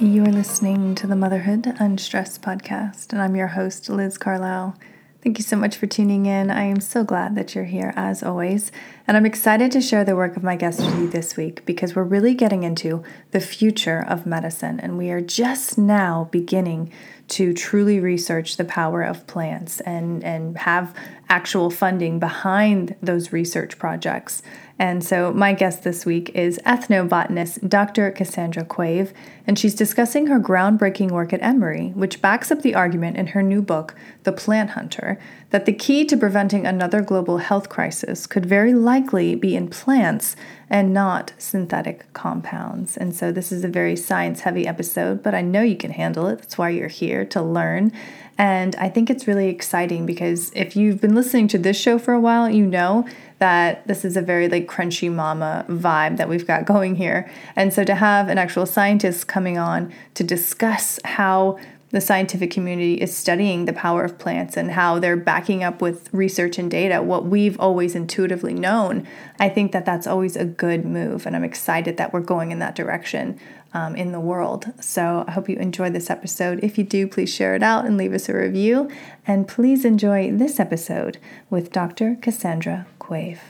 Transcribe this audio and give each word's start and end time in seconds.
You 0.00 0.24
are 0.24 0.32
listening 0.32 0.96
to 0.96 1.06
the 1.06 1.14
Motherhood 1.14 1.72
Unstressed 1.78 2.42
podcast, 2.42 3.12
and 3.12 3.22
I'm 3.22 3.36
your 3.36 3.46
host, 3.46 3.88
Liz 3.88 4.18
Carlisle. 4.18 4.76
Thank 5.22 5.38
you 5.38 5.44
so 5.44 5.56
much 5.56 5.76
for 5.76 5.86
tuning 5.86 6.26
in. 6.26 6.50
I 6.50 6.64
am 6.64 6.80
so 6.80 7.04
glad 7.04 7.36
that 7.36 7.54
you're 7.54 7.64
here 7.64 7.92
as 7.94 8.20
always. 8.20 8.72
And 9.06 9.16
I'm 9.16 9.24
excited 9.24 9.70
to 9.70 9.80
share 9.80 10.04
the 10.04 10.16
work 10.16 10.36
of 10.36 10.42
my 10.42 10.56
guest 10.56 10.80
with 10.80 10.98
you 10.98 11.08
this 11.08 11.36
week 11.36 11.64
because 11.64 11.94
we're 11.94 12.02
really 12.02 12.34
getting 12.34 12.64
into 12.64 13.04
the 13.30 13.40
future 13.40 14.04
of 14.06 14.26
medicine. 14.26 14.80
And 14.80 14.98
we 14.98 15.10
are 15.10 15.20
just 15.20 15.78
now 15.78 16.28
beginning 16.32 16.92
to 17.28 17.54
truly 17.54 18.00
research 18.00 18.56
the 18.56 18.64
power 18.64 19.02
of 19.02 19.26
plants 19.28 19.80
and, 19.80 20.24
and 20.24 20.58
have 20.58 20.92
actual 21.28 21.70
funding 21.70 22.18
behind 22.18 22.96
those 23.00 23.32
research 23.32 23.78
projects. 23.78 24.42
And 24.78 25.04
so, 25.04 25.32
my 25.32 25.52
guest 25.52 25.84
this 25.84 26.04
week 26.04 26.30
is 26.34 26.58
ethnobotanist 26.66 27.68
Dr. 27.68 28.10
Cassandra 28.10 28.64
Quave, 28.64 29.12
and 29.46 29.56
she's 29.56 29.74
discussing 29.74 30.26
her 30.26 30.40
groundbreaking 30.40 31.12
work 31.12 31.32
at 31.32 31.42
Emory, 31.42 31.90
which 31.94 32.20
backs 32.20 32.50
up 32.50 32.62
the 32.62 32.74
argument 32.74 33.16
in 33.16 33.28
her 33.28 33.42
new 33.42 33.62
book, 33.62 33.94
The 34.24 34.32
Plant 34.32 34.70
Hunter, 34.70 35.18
that 35.54 35.66
the 35.66 35.72
key 35.72 36.04
to 36.04 36.16
preventing 36.16 36.66
another 36.66 37.00
global 37.00 37.38
health 37.38 37.68
crisis 37.68 38.26
could 38.26 38.44
very 38.44 38.74
likely 38.74 39.36
be 39.36 39.54
in 39.54 39.68
plants 39.68 40.34
and 40.68 40.92
not 40.92 41.32
synthetic 41.38 42.12
compounds. 42.12 42.96
And 42.96 43.14
so, 43.14 43.30
this 43.30 43.52
is 43.52 43.62
a 43.62 43.68
very 43.68 43.94
science 43.94 44.40
heavy 44.40 44.66
episode, 44.66 45.22
but 45.22 45.32
I 45.32 45.42
know 45.42 45.62
you 45.62 45.76
can 45.76 45.92
handle 45.92 46.26
it. 46.26 46.38
That's 46.38 46.58
why 46.58 46.70
you're 46.70 46.88
here 46.88 47.24
to 47.26 47.40
learn. 47.40 47.92
And 48.36 48.74
I 48.74 48.88
think 48.88 49.10
it's 49.10 49.28
really 49.28 49.48
exciting 49.48 50.06
because 50.06 50.50
if 50.56 50.74
you've 50.74 51.00
been 51.00 51.14
listening 51.14 51.46
to 51.46 51.58
this 51.58 51.78
show 51.78 52.00
for 52.00 52.14
a 52.14 52.20
while, 52.20 52.50
you 52.50 52.66
know 52.66 53.06
that 53.38 53.86
this 53.86 54.04
is 54.04 54.16
a 54.16 54.22
very 54.22 54.48
like 54.48 54.66
crunchy 54.66 55.08
mama 55.08 55.64
vibe 55.68 56.16
that 56.16 56.28
we've 56.28 56.48
got 56.48 56.64
going 56.74 56.96
here. 56.96 57.30
And 57.54 57.72
so 57.72 57.84
to 57.84 57.94
have 57.94 58.28
an 58.28 58.38
actual 58.38 58.66
scientist 58.66 59.28
coming 59.28 59.56
on 59.56 59.92
to 60.14 60.24
discuss 60.24 60.98
how 61.04 61.60
the 61.94 62.00
scientific 62.00 62.50
community 62.50 62.94
is 62.94 63.16
studying 63.16 63.66
the 63.66 63.72
power 63.72 64.02
of 64.02 64.18
plants 64.18 64.56
and 64.56 64.72
how 64.72 64.98
they're 64.98 65.16
backing 65.16 65.62
up 65.62 65.80
with 65.80 66.12
research 66.12 66.58
and 66.58 66.68
data 66.68 67.00
what 67.00 67.24
we've 67.24 67.58
always 67.60 67.94
intuitively 67.94 68.52
known 68.52 69.06
i 69.38 69.48
think 69.48 69.70
that 69.70 69.84
that's 69.84 70.06
always 70.06 70.34
a 70.34 70.44
good 70.44 70.84
move 70.84 71.24
and 71.24 71.36
i'm 71.36 71.44
excited 71.44 71.96
that 71.96 72.12
we're 72.12 72.20
going 72.20 72.50
in 72.50 72.58
that 72.58 72.74
direction 72.74 73.38
um, 73.74 73.96
in 73.96 74.12
the 74.12 74.20
world. 74.20 74.72
So 74.80 75.24
i 75.26 75.32
hope 75.32 75.48
you 75.48 75.56
enjoy 75.56 75.90
this 75.90 76.10
episode. 76.10 76.62
If 76.62 76.78
you 76.78 76.84
do 76.84 77.06
please 77.06 77.32
share 77.32 77.54
it 77.54 77.62
out 77.62 77.84
and 77.84 77.96
leave 77.96 78.12
us 78.12 78.28
a 78.28 78.34
review 78.34 78.90
and 79.26 79.46
please 79.46 79.84
enjoy 79.84 80.32
this 80.32 80.58
episode 80.58 81.18
with 81.48 81.72
dr 81.72 82.16
cassandra 82.22 82.86
quave 82.98 83.40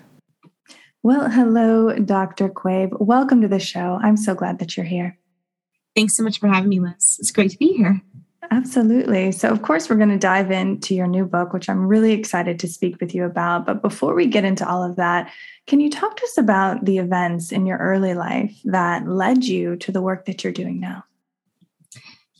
well 1.03 1.31
hello 1.31 1.95
dr 1.95 2.49
quave 2.51 2.91
welcome 3.01 3.41
to 3.41 3.49
the 3.49 3.59
show. 3.59 3.99
I'm 4.03 4.19
so 4.19 4.35
glad 4.35 4.59
that 4.59 4.77
you're 4.77 4.87
here. 4.87 5.19
Thanks 5.97 6.15
so 6.15 6.23
much 6.23 6.41
for 6.41 6.49
having 6.49 6.69
me, 6.69 6.81
Liz. 6.81 7.17
It's 7.21 7.31
great 7.31 7.51
to 7.53 7.59
be 7.59 7.73
here. 7.73 8.03
Absolutely. 8.55 9.33
So, 9.33 9.49
of 9.49 9.63
course, 9.63 9.91
we're 9.91 9.97
going 9.97 10.11
to 10.11 10.17
dive 10.17 10.53
into 10.53 10.95
your 10.95 11.09
new 11.09 11.25
book, 11.25 11.53
which 11.53 11.69
I'm 11.69 11.89
really 11.89 12.13
excited 12.13 12.61
to 12.61 12.69
speak 12.69 13.01
with 13.01 13.13
you 13.13 13.25
about. 13.25 13.67
But 13.67 13.83
before 13.83 14.15
we 14.15 14.27
get 14.27 14.45
into 14.45 14.69
all 14.69 14.85
of 14.85 14.95
that, 14.95 15.33
can 15.67 15.81
you 15.81 15.91
talk 15.91 16.17
to 16.17 16.23
us 16.23 16.39
about 16.39 16.85
the 16.85 16.99
events 16.99 17.51
in 17.51 17.67
your 17.67 17.79
early 17.79 18.15
life 18.15 18.57
that 18.65 19.09
led 19.09 19.43
you 19.45 19.75
to 19.79 19.91
the 19.91 20.01
work 20.01 20.27
that 20.27 20.45
you're 20.45 20.53
doing 20.53 20.79
now? 20.79 21.03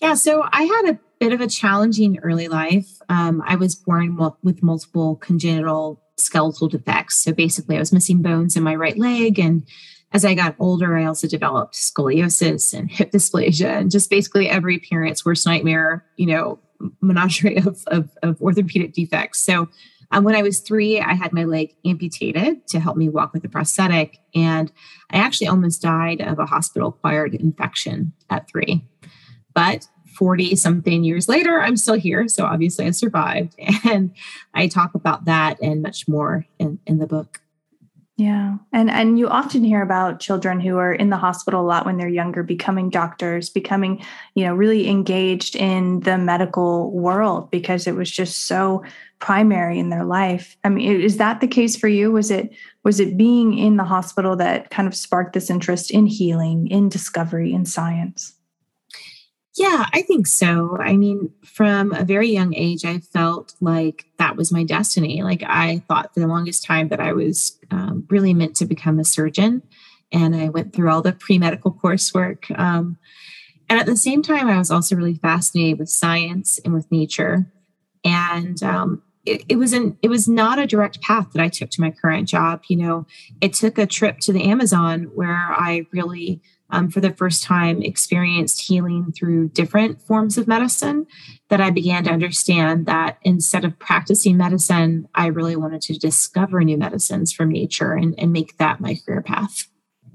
Yeah, 0.01 0.15
so 0.15 0.45
I 0.53 0.63
had 0.63 0.91
a 0.91 1.01
bit 1.19 1.33
of 1.33 1.41
a 1.41 1.49
challenging 1.49 2.21
early 2.21 2.47
life. 2.47 2.89
Um, 3.09 3.43
I 3.45 3.57
was 3.57 3.75
born 3.75 4.17
with 4.45 4.63
multiple 4.63 5.17
congenital 5.17 6.01
skeletal 6.17 6.69
defects. 6.69 7.25
So 7.25 7.33
basically, 7.33 7.75
I 7.75 7.81
was 7.81 7.93
missing 7.93 8.23
bones 8.23 8.55
in 8.55 8.63
my 8.63 8.77
right 8.77 8.97
leg 8.97 9.41
and 9.41 9.67
as 10.15 10.25
I 10.25 10.35
got 10.35 10.55
older, 10.61 10.97
I 10.97 11.05
also 11.05 11.27
developed 11.27 11.75
scoliosis 11.75 12.73
and 12.73 12.89
hip 12.89 13.11
dysplasia 13.11 13.81
and 13.81 13.91
just 13.91 14.09
basically 14.09 14.49
every 14.49 14.79
parent's 14.79 15.27
worst 15.27 15.45
nightmare, 15.45 16.07
you 16.17 16.27
know, 16.27 16.61
menagerie 17.03 17.59
of, 17.67 17.83
of, 17.89 18.09
of 18.23 18.41
orthopedic 18.41 18.95
defects. 18.95 19.41
So 19.41 19.69
um, 20.13 20.23
when 20.23 20.37
I 20.37 20.43
was 20.43 20.61
three, 20.61 21.01
I 21.01 21.15
had 21.15 21.33
my 21.33 21.43
leg 21.43 21.75
amputated 21.85 22.67
to 22.69 22.79
help 22.79 22.97
me 22.97 23.09
walk 23.09 23.35
with 23.35 23.45
a 23.45 23.49
prosthetic. 23.49 24.19
And 24.37 24.71
I 25.11 25.17
actually 25.17 25.49
almost 25.49 25.83
died 25.83 26.21
of 26.21 26.39
a 26.39 26.47
hospital 26.47 26.91
acquired 26.91 27.35
infection 27.35 28.13
at 28.31 28.49
three. 28.49 28.87
But 29.53 29.89
40 30.17 30.55
something 30.55 31.03
years 31.03 31.29
later, 31.29 31.61
I'm 31.61 31.77
still 31.77 31.95
here. 31.95 32.29
So 32.29 32.45
obviously 32.45 32.87
I 32.87 32.93
survived. 32.93 33.57
And 33.85 34.15
I 34.55 34.69
talk 34.69 34.95
about 34.95 35.27
that 35.27 35.61
and 35.61 35.83
much 35.83 36.09
more 36.09 36.47
in, 36.59 36.79
in 36.87 36.99
the 36.99 37.07
book. 37.07 37.41
Yeah. 38.17 38.59
And 38.73 38.91
and 38.91 39.19
you 39.19 39.29
often 39.29 39.65
hear 39.65 39.83
about 39.83 40.21
children 40.21 40.61
who 40.61 40.77
are 40.77 40.93
in 40.93 41.11
the 41.11 41.17
hospital 41.17 41.63
a 41.63 41.67
lot 41.67 41.85
when 41.85 41.97
they're 41.97 42.09
younger 42.09 42.45
becoming 42.45 42.89
doctors, 42.89 43.51
becoming, 43.51 44.05
you 44.37 44.45
know, 44.45 44.55
really 44.55 44.89
engaged 44.89 45.57
in 45.57 45.99
the 46.01 46.17
medical 46.17 46.93
world 46.93 47.51
because 47.51 47.89
it 47.89 47.97
was 47.97 48.09
just 48.09 48.47
so 48.47 48.85
primary 49.19 49.81
in 49.81 49.89
their 49.89 50.05
life. 50.05 50.57
I 50.63 50.69
mean, 50.69 51.01
is 51.01 51.17
that 51.17 51.41
the 51.41 51.49
case 51.49 51.75
for 51.77 51.89
you? 51.89 52.13
Was 52.13 52.31
it 52.31 52.55
was 52.85 53.01
it 53.01 53.17
being 53.17 53.59
in 53.59 53.79
the 53.79 53.85
hospital 53.85 54.37
that 54.37 54.71
kind 54.71 54.87
of 54.87 54.95
sparked 54.95 55.33
this 55.33 55.51
interest 55.51 55.91
in 55.91 56.07
healing, 56.07 56.69
in 56.69 56.89
discovery, 56.89 57.53
in 57.53 57.65
science? 57.65 58.35
Yeah, 59.57 59.87
I 59.93 60.03
think 60.03 60.27
so. 60.27 60.77
I 60.81 60.97
mean, 60.97 61.31
from 61.45 61.93
a 61.93 62.05
very 62.05 62.29
young 62.29 62.55
age, 62.55 62.85
I 62.85 62.99
felt 62.99 63.55
like 63.61 64.07
that 64.19 64.37
was 64.37 64.51
my 64.51 64.65
destiny. 64.65 65.23
Like, 65.23 65.45
I 65.47 65.85
thought 65.87 66.13
for 66.13 66.21
the 66.21 66.27
longest 66.27 66.65
time 66.65 66.89
that 66.89 66.99
I 66.99 67.13
was 67.13 67.57
um, 67.71 68.05
really 68.11 68.35
meant 68.35 68.57
to 68.57 68.67
become 68.67 68.99
a 68.99 69.05
surgeon. 69.05 69.63
And 70.11 70.35
I 70.35 70.49
went 70.49 70.73
through 70.73 70.91
all 70.91 71.03
the 71.03 71.13
pre 71.13 71.39
medical 71.39 71.73
coursework. 71.73 72.57
Um, 72.59 72.99
and 73.69 73.79
at 73.79 73.87
the 73.87 73.97
same 73.97 74.23
time, 74.23 74.49
I 74.49 74.59
was 74.59 74.73
also 74.73 74.97
really 74.97 75.15
fascinated 75.15 75.79
with 75.79 75.89
science 75.89 76.59
and 76.65 76.75
with 76.75 76.91
nature. 76.91 77.47
And 78.05 78.61
um, 78.63 79.03
it, 79.25 79.45
it 79.49 79.57
was 79.57 79.73
an 79.73 79.97
it 80.03 80.09
was 80.09 80.29
not 80.29 80.59
a 80.59 80.67
direct 80.67 81.01
path 81.01 81.33
that 81.33 81.43
I 81.43 81.49
took 81.49 81.71
to 81.71 81.81
my 81.81 81.91
current 81.91 82.29
job. 82.29 82.63
You 82.69 82.77
know, 82.77 83.07
it 83.41 83.55
took 83.55 83.79
a 83.79 83.87
trip 83.87 84.19
to 84.21 84.33
the 84.33 84.45
Amazon 84.45 85.11
where 85.15 85.55
I 85.57 85.87
really 85.93 86.43
um, 86.71 86.91
for 86.91 87.01
the 87.01 87.13
first 87.13 87.43
time 87.43 87.83
experienced 87.83 88.61
healing 88.61 89.13
through 89.13 89.49
different 89.49 90.01
forms 90.01 90.39
of 90.39 90.49
medicine 90.49 91.07
that 91.49 91.61
I 91.61 91.71
began 91.71 92.05
to 92.05 92.11
understand 92.11 92.87
that 92.87 93.19
instead 93.23 93.65
of 93.65 93.79
practicing 93.79 94.37
medicine, 94.37 95.09
I 95.15 95.27
really 95.27 95.57
wanted 95.57 95.83
to 95.83 95.99
discover 95.99 96.63
new 96.63 96.77
medicines 96.77 97.33
from 97.33 97.51
nature 97.51 97.93
and, 97.93 98.15
and 98.19 98.33
make 98.33 98.57
that 98.59 98.81
my 98.81 98.97
career 99.05 99.23
path. 99.23 99.69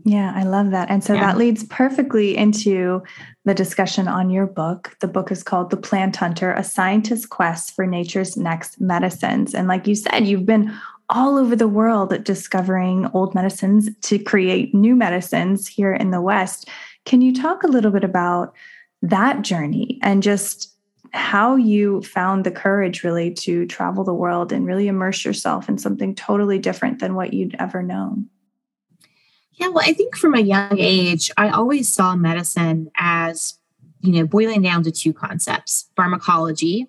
Yeah, 0.06 0.34
I 0.36 0.44
love 0.44 0.72
that. 0.72 0.90
And 0.90 1.04
so 1.04 1.14
yeah. 1.14 1.22
that 1.22 1.38
leads 1.38 1.66
perfectly 1.66 2.36
into 2.36 3.04
the 3.46 3.54
discussion 3.54 4.08
on 4.08 4.30
your 4.30 4.48
book. 4.48 4.96
The 5.02 5.08
book 5.08 5.32
is 5.32 5.44
called 5.44 5.70
The 5.70 5.78
Plant 5.78 6.16
Hunter 6.16 6.54
A 6.54 6.64
Scientist's 6.64 7.26
Quest 7.26 7.76
for 7.76 7.86
Nature's 7.86 8.38
Next 8.38 8.80
Medicines. 8.80 9.54
And 9.54 9.68
like 9.68 9.88
you 9.88 9.96
said, 9.96 10.26
you've 10.26 10.46
been 10.46 10.74
all 11.10 11.38
over 11.38 11.56
the 11.56 11.68
world 11.68 12.24
discovering 12.24 13.10
old 13.14 13.34
medicines 13.34 13.90
to 14.02 14.20
create 14.20 14.74
new 14.74 14.96
medicines 14.96 15.68
here 15.68 15.94
in 15.94 16.12
the 16.12 16.22
West. 16.22 16.70
Can 17.06 17.22
you 17.22 17.34
talk 17.34 17.64
a 17.64 17.68
little 17.68 17.92
bit 17.92 18.04
about 18.04 18.54
that 19.02 19.42
journey 19.42 20.00
and 20.04 20.22
just 20.22 20.76
how 21.12 21.56
you 21.56 22.02
found 22.04 22.44
the 22.44 22.52
courage 22.52 23.04
really 23.04 23.32
to 23.34 23.66
travel 23.66 24.04
the 24.04 24.14
world 24.14 24.52
and 24.52 24.68
really 24.68 24.88
immerse 24.88 25.26
yourself 25.26 25.68
in 25.68 25.78
something 25.78 26.14
totally 26.14 26.60
different 26.60 27.00
than 27.00 27.16
what 27.16 27.34
you'd 27.34 27.56
ever 27.58 27.82
known? 27.82 28.28
Yeah, 29.54 29.70
well, 29.70 29.84
I 29.86 29.94
think 29.94 30.16
from 30.16 30.36
a 30.36 30.40
young 30.40 30.78
age, 30.78 31.32
I 31.36 31.50
always 31.50 31.90
saw 31.90 32.16
medicine 32.16 32.92
as, 32.96 33.56
you 34.02 34.14
know, 34.14 34.28
boiling 34.28 34.62
down 34.62 34.84
to 34.84 34.92
two 34.92 35.12
concepts 35.12 35.90
pharmacology 35.96 36.88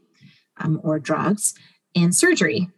um, 0.58 0.80
or 0.84 0.98
drugs 0.98 1.54
and 1.96 2.14
surgery 2.14 2.68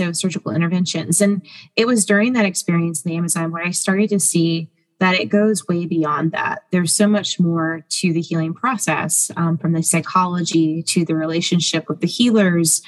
so 0.00 0.12
surgical 0.12 0.52
interventions. 0.52 1.20
And 1.20 1.42
it 1.76 1.86
was 1.86 2.06
during 2.06 2.32
that 2.32 2.46
experience 2.46 3.02
in 3.02 3.10
the 3.10 3.18
Amazon 3.18 3.50
where 3.50 3.62
I 3.62 3.70
started 3.70 4.08
to 4.10 4.20
see 4.20 4.70
that 4.98 5.14
it 5.14 5.26
goes 5.26 5.66
way 5.68 5.86
beyond 5.86 6.32
that. 6.32 6.64
There's 6.72 6.94
so 6.94 7.06
much 7.06 7.38
more 7.38 7.84
to 8.00 8.12
the 8.12 8.20
healing 8.20 8.54
process, 8.54 9.30
um, 9.36 9.58
from 9.58 9.72
the 9.72 9.82
psychology 9.82 10.82
to 10.84 11.04
the 11.04 11.14
relationship 11.14 11.88
with 11.88 12.00
the 12.00 12.06
healers, 12.06 12.82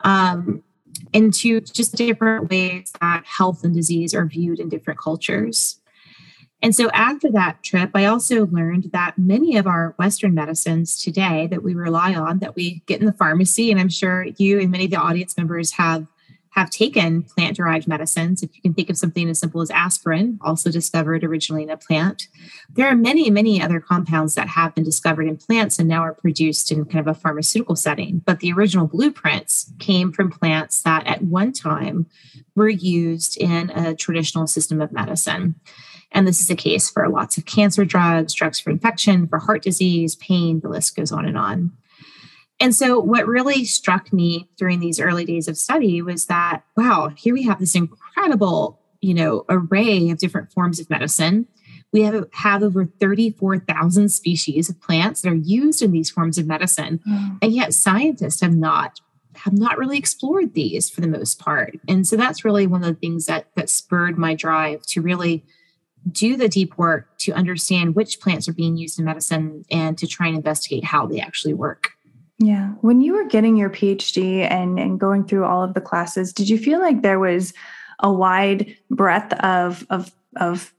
um, 0.00 0.62
into 1.12 1.60
just 1.60 1.96
different 1.96 2.50
ways 2.50 2.92
that 3.00 3.24
health 3.26 3.64
and 3.64 3.74
disease 3.74 4.14
are 4.14 4.26
viewed 4.26 4.60
in 4.60 4.68
different 4.68 5.00
cultures. 5.00 5.80
And 6.64 6.74
so 6.76 6.90
after 6.90 7.28
that 7.32 7.62
trip, 7.64 7.90
I 7.94 8.04
also 8.04 8.46
learned 8.46 8.90
that 8.92 9.18
many 9.18 9.56
of 9.56 9.66
our 9.66 9.94
Western 9.98 10.34
medicines 10.34 11.02
today 11.02 11.48
that 11.48 11.64
we 11.64 11.74
rely 11.74 12.14
on, 12.14 12.38
that 12.38 12.54
we 12.54 12.82
get 12.86 13.00
in 13.00 13.06
the 13.06 13.12
pharmacy, 13.12 13.70
and 13.72 13.80
I'm 13.80 13.88
sure 13.88 14.26
you 14.38 14.60
and 14.60 14.70
many 14.70 14.84
of 14.84 14.92
the 14.92 14.96
audience 15.08 15.36
members 15.36 15.72
have 15.72 16.06
have 16.52 16.68
taken 16.68 17.22
plant 17.22 17.56
derived 17.56 17.88
medicines. 17.88 18.42
If 18.42 18.54
you 18.54 18.62
can 18.62 18.74
think 18.74 18.90
of 18.90 18.98
something 18.98 19.28
as 19.28 19.38
simple 19.38 19.62
as 19.62 19.70
aspirin, 19.70 20.38
also 20.42 20.70
discovered 20.70 21.24
originally 21.24 21.62
in 21.62 21.70
a 21.70 21.78
plant, 21.78 22.28
there 22.70 22.86
are 22.86 22.94
many, 22.94 23.30
many 23.30 23.60
other 23.60 23.80
compounds 23.80 24.34
that 24.34 24.48
have 24.48 24.74
been 24.74 24.84
discovered 24.84 25.26
in 25.26 25.38
plants 25.38 25.78
and 25.78 25.88
now 25.88 26.02
are 26.02 26.12
produced 26.12 26.70
in 26.70 26.84
kind 26.84 27.06
of 27.06 27.16
a 27.16 27.18
pharmaceutical 27.18 27.74
setting. 27.74 28.22
But 28.26 28.40
the 28.40 28.52
original 28.52 28.86
blueprints 28.86 29.72
came 29.78 30.12
from 30.12 30.30
plants 30.30 30.82
that 30.82 31.06
at 31.06 31.22
one 31.22 31.52
time 31.52 32.06
were 32.54 32.68
used 32.68 33.38
in 33.38 33.70
a 33.70 33.94
traditional 33.94 34.46
system 34.46 34.82
of 34.82 34.92
medicine. 34.92 35.54
And 36.12 36.28
this 36.28 36.40
is 36.40 36.48
the 36.48 36.54
case 36.54 36.90
for 36.90 37.08
lots 37.08 37.38
of 37.38 37.46
cancer 37.46 37.86
drugs, 37.86 38.34
drugs 38.34 38.60
for 38.60 38.68
infection, 38.68 39.26
for 39.26 39.38
heart 39.38 39.62
disease, 39.62 40.16
pain, 40.16 40.60
the 40.60 40.68
list 40.68 40.94
goes 40.94 41.10
on 41.12 41.24
and 41.24 41.38
on. 41.38 41.72
And 42.62 42.72
so, 42.72 43.00
what 43.00 43.26
really 43.26 43.64
struck 43.64 44.12
me 44.12 44.48
during 44.56 44.78
these 44.78 45.00
early 45.00 45.24
days 45.24 45.48
of 45.48 45.58
study 45.58 46.00
was 46.00 46.26
that, 46.26 46.62
wow, 46.76 47.08
here 47.08 47.34
we 47.34 47.42
have 47.42 47.58
this 47.58 47.74
incredible, 47.74 48.78
you 49.00 49.14
know, 49.14 49.44
array 49.48 50.10
of 50.10 50.18
different 50.18 50.52
forms 50.52 50.78
of 50.78 50.88
medicine. 50.88 51.48
We 51.92 52.02
have, 52.02 52.24
have 52.32 52.62
over 52.62 52.86
34,000 52.86 54.10
species 54.10 54.70
of 54.70 54.80
plants 54.80 55.22
that 55.22 55.32
are 55.32 55.34
used 55.34 55.82
in 55.82 55.90
these 55.90 56.08
forms 56.08 56.38
of 56.38 56.46
medicine. 56.46 57.00
Mm. 57.06 57.38
And 57.42 57.52
yet 57.52 57.74
scientists 57.74 58.40
have 58.42 58.54
not 58.54 59.00
have 59.34 59.54
not 59.54 59.76
really 59.76 59.98
explored 59.98 60.54
these 60.54 60.88
for 60.88 61.00
the 61.00 61.08
most 61.08 61.40
part. 61.40 61.74
And 61.88 62.06
so 62.06 62.16
that's 62.16 62.44
really 62.44 62.68
one 62.68 62.84
of 62.84 62.88
the 62.88 63.00
things 63.00 63.26
that 63.26 63.48
that 63.56 63.70
spurred 63.70 64.16
my 64.16 64.36
drive 64.36 64.86
to 64.86 65.02
really 65.02 65.44
do 66.12 66.36
the 66.36 66.48
deep 66.48 66.78
work 66.78 67.18
to 67.18 67.32
understand 67.32 67.96
which 67.96 68.20
plants 68.20 68.46
are 68.46 68.52
being 68.52 68.76
used 68.76 69.00
in 69.00 69.04
medicine 69.04 69.64
and 69.68 69.98
to 69.98 70.06
try 70.06 70.28
and 70.28 70.36
investigate 70.36 70.84
how 70.84 71.06
they 71.06 71.18
actually 71.18 71.54
work. 71.54 71.92
Yeah. 72.38 72.70
When 72.80 73.00
you 73.00 73.12
were 73.14 73.24
getting 73.24 73.56
your 73.56 73.70
PhD 73.70 74.50
and, 74.50 74.78
and 74.78 74.98
going 74.98 75.24
through 75.24 75.44
all 75.44 75.62
of 75.62 75.74
the 75.74 75.80
classes, 75.80 76.32
did 76.32 76.48
you 76.48 76.58
feel 76.58 76.80
like 76.80 77.02
there 77.02 77.20
was 77.20 77.52
a 78.00 78.12
wide 78.12 78.76
breadth 78.90 79.32
of, 79.44 79.86
of, 79.90 80.12
of 80.36 80.72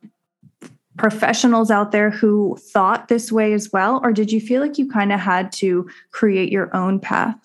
professionals 0.97 1.71
out 1.71 1.91
there 1.91 2.09
who 2.09 2.57
thought 2.59 3.07
this 3.07 3.31
way 3.31 3.53
as 3.53 3.71
well? 3.71 4.01
Or 4.03 4.11
did 4.11 4.31
you 4.31 4.41
feel 4.41 4.61
like 4.61 4.77
you 4.77 4.89
kind 4.89 5.11
of 5.11 5.19
had 5.19 5.51
to 5.53 5.89
create 6.11 6.51
your 6.51 6.75
own 6.75 6.99
path? 6.99 7.37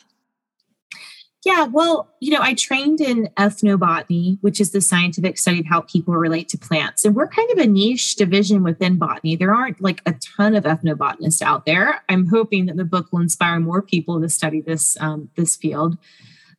Yeah, 1.48 1.64
well, 1.64 2.10
you 2.20 2.30
know, 2.30 2.42
I 2.42 2.52
trained 2.52 3.00
in 3.00 3.30
ethnobotany, 3.38 4.36
which 4.42 4.60
is 4.60 4.72
the 4.72 4.82
scientific 4.82 5.38
study 5.38 5.60
of 5.60 5.64
how 5.64 5.80
people 5.80 6.12
relate 6.12 6.46
to 6.50 6.58
plants. 6.58 7.06
And 7.06 7.16
we're 7.16 7.26
kind 7.26 7.50
of 7.50 7.56
a 7.56 7.66
niche 7.66 8.16
division 8.16 8.62
within 8.62 8.98
botany. 8.98 9.34
There 9.34 9.54
aren't 9.54 9.80
like 9.80 10.02
a 10.04 10.12
ton 10.12 10.54
of 10.54 10.64
ethnobotanists 10.64 11.40
out 11.40 11.64
there. 11.64 12.02
I'm 12.10 12.26
hoping 12.26 12.66
that 12.66 12.76
the 12.76 12.84
book 12.84 13.10
will 13.10 13.22
inspire 13.22 13.58
more 13.60 13.80
people 13.80 14.20
to 14.20 14.28
study 14.28 14.60
this 14.60 15.00
um, 15.00 15.30
this 15.36 15.56
field. 15.56 15.96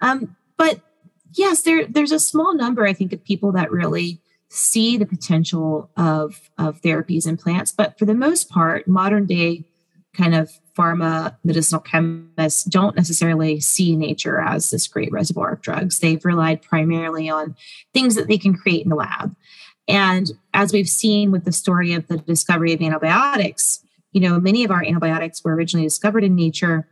Um, 0.02 0.36
but 0.58 0.80
yes, 1.34 1.62
there 1.62 1.86
there's 1.86 2.12
a 2.12 2.20
small 2.20 2.56
number, 2.56 2.84
I 2.84 2.94
think, 2.94 3.14
of 3.14 3.24
people 3.24 3.52
that 3.52 3.72
really 3.72 4.20
see 4.50 4.98
the 4.98 5.06
potential 5.06 5.92
of 5.98 6.50
of 6.58 6.82
therapies 6.82 7.28
in 7.28 7.38
plants. 7.38 7.72
But 7.72 8.00
for 8.00 8.06
the 8.06 8.16
most 8.16 8.50
part, 8.50 8.88
modern 8.88 9.28
day 9.28 9.66
kind 10.14 10.36
of 10.36 10.52
pharma 10.78 11.36
medicinal 11.44 11.82
chemists 11.82 12.64
don't 12.64 12.96
necessarily 12.96 13.60
see 13.60 13.96
nature 13.96 14.40
as 14.40 14.70
this 14.70 14.88
great 14.88 15.12
reservoir 15.12 15.54
of 15.54 15.62
drugs. 15.62 16.00
They've 16.00 16.24
relied 16.24 16.62
primarily 16.62 17.30
on 17.30 17.56
things 17.94 18.16
that 18.16 18.28
they 18.28 18.38
can 18.38 18.56
create 18.56 18.84
in 18.84 18.90
the 18.90 18.96
lab. 18.96 19.36
And 19.88 20.32
as 20.54 20.72
we've 20.72 20.90
seen 20.90 21.32
with 21.32 21.46
the 21.46 21.52
story 21.52 21.94
of 21.94 22.08
the 22.08 22.18
discovery 22.18 22.74
of 22.74 22.82
antibiotics, 22.82 23.84
you 24.12 24.22
know, 24.22 24.40
many 24.40 24.64
of 24.64 24.72
our 24.72 24.84
antibiotics 24.84 25.44
were 25.44 25.54
originally 25.54 25.86
discovered 25.86 26.24
in 26.24 26.36
nature, 26.36 26.88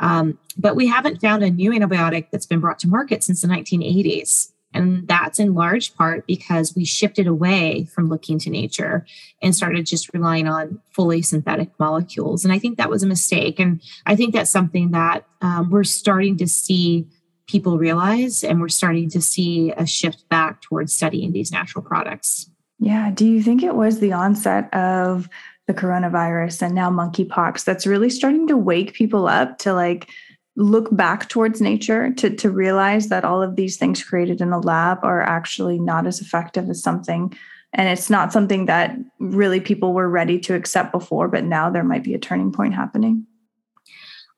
um, 0.00 0.38
but 0.56 0.76
we 0.76 0.86
haven't 0.86 1.20
found 1.20 1.42
a 1.42 1.50
new 1.50 1.70
antibiotic 1.70 2.26
that's 2.30 2.46
been 2.46 2.60
brought 2.60 2.78
to 2.80 2.88
market 2.88 3.22
since 3.22 3.42
the 3.42 3.48
1980s. 3.48 4.52
And 4.72 5.08
that's 5.08 5.38
in 5.38 5.54
large 5.54 5.94
part 5.96 6.26
because 6.26 6.76
we 6.76 6.84
shifted 6.84 7.26
away 7.26 7.88
from 7.92 8.08
looking 8.08 8.38
to 8.40 8.50
nature 8.50 9.04
and 9.42 9.54
started 9.54 9.86
just 9.86 10.12
relying 10.14 10.46
on 10.46 10.80
fully 10.90 11.22
synthetic 11.22 11.70
molecules. 11.78 12.44
And 12.44 12.52
I 12.52 12.58
think 12.58 12.78
that 12.78 12.90
was 12.90 13.02
a 13.02 13.06
mistake. 13.06 13.58
And 13.58 13.82
I 14.06 14.14
think 14.14 14.32
that's 14.32 14.50
something 14.50 14.92
that 14.92 15.26
um, 15.40 15.70
we're 15.70 15.84
starting 15.84 16.36
to 16.36 16.46
see 16.46 17.06
people 17.48 17.78
realize, 17.78 18.44
and 18.44 18.60
we're 18.60 18.68
starting 18.68 19.10
to 19.10 19.20
see 19.20 19.72
a 19.72 19.84
shift 19.84 20.28
back 20.28 20.62
towards 20.62 20.94
studying 20.94 21.32
these 21.32 21.50
natural 21.50 21.82
products. 21.82 22.48
Yeah. 22.78 23.10
Do 23.10 23.26
you 23.26 23.42
think 23.42 23.64
it 23.64 23.74
was 23.74 23.98
the 23.98 24.12
onset 24.12 24.72
of 24.72 25.28
the 25.66 25.74
coronavirus 25.74 26.62
and 26.62 26.74
now 26.74 26.90
monkeypox 26.90 27.64
that's 27.64 27.86
really 27.88 28.08
starting 28.08 28.46
to 28.46 28.56
wake 28.56 28.94
people 28.94 29.26
up 29.26 29.58
to 29.58 29.72
like, 29.72 30.08
look 30.56 30.94
back 30.94 31.28
towards 31.28 31.60
nature 31.60 32.12
to, 32.14 32.34
to 32.36 32.50
realize 32.50 33.08
that 33.08 33.24
all 33.24 33.42
of 33.42 33.56
these 33.56 33.76
things 33.76 34.02
created 34.02 34.40
in 34.40 34.52
a 34.52 34.58
lab 34.58 34.98
are 35.04 35.22
actually 35.22 35.78
not 35.78 36.06
as 36.06 36.20
effective 36.20 36.68
as 36.68 36.82
something. 36.82 37.32
And 37.72 37.88
it's 37.88 38.10
not 38.10 38.32
something 38.32 38.66
that 38.66 38.96
really 39.20 39.60
people 39.60 39.92
were 39.92 40.08
ready 40.08 40.38
to 40.40 40.54
accept 40.54 40.92
before 40.92 41.28
but 41.28 41.44
now 41.44 41.70
there 41.70 41.84
might 41.84 42.04
be 42.04 42.14
a 42.14 42.18
turning 42.18 42.52
point 42.52 42.74
happening. 42.74 43.26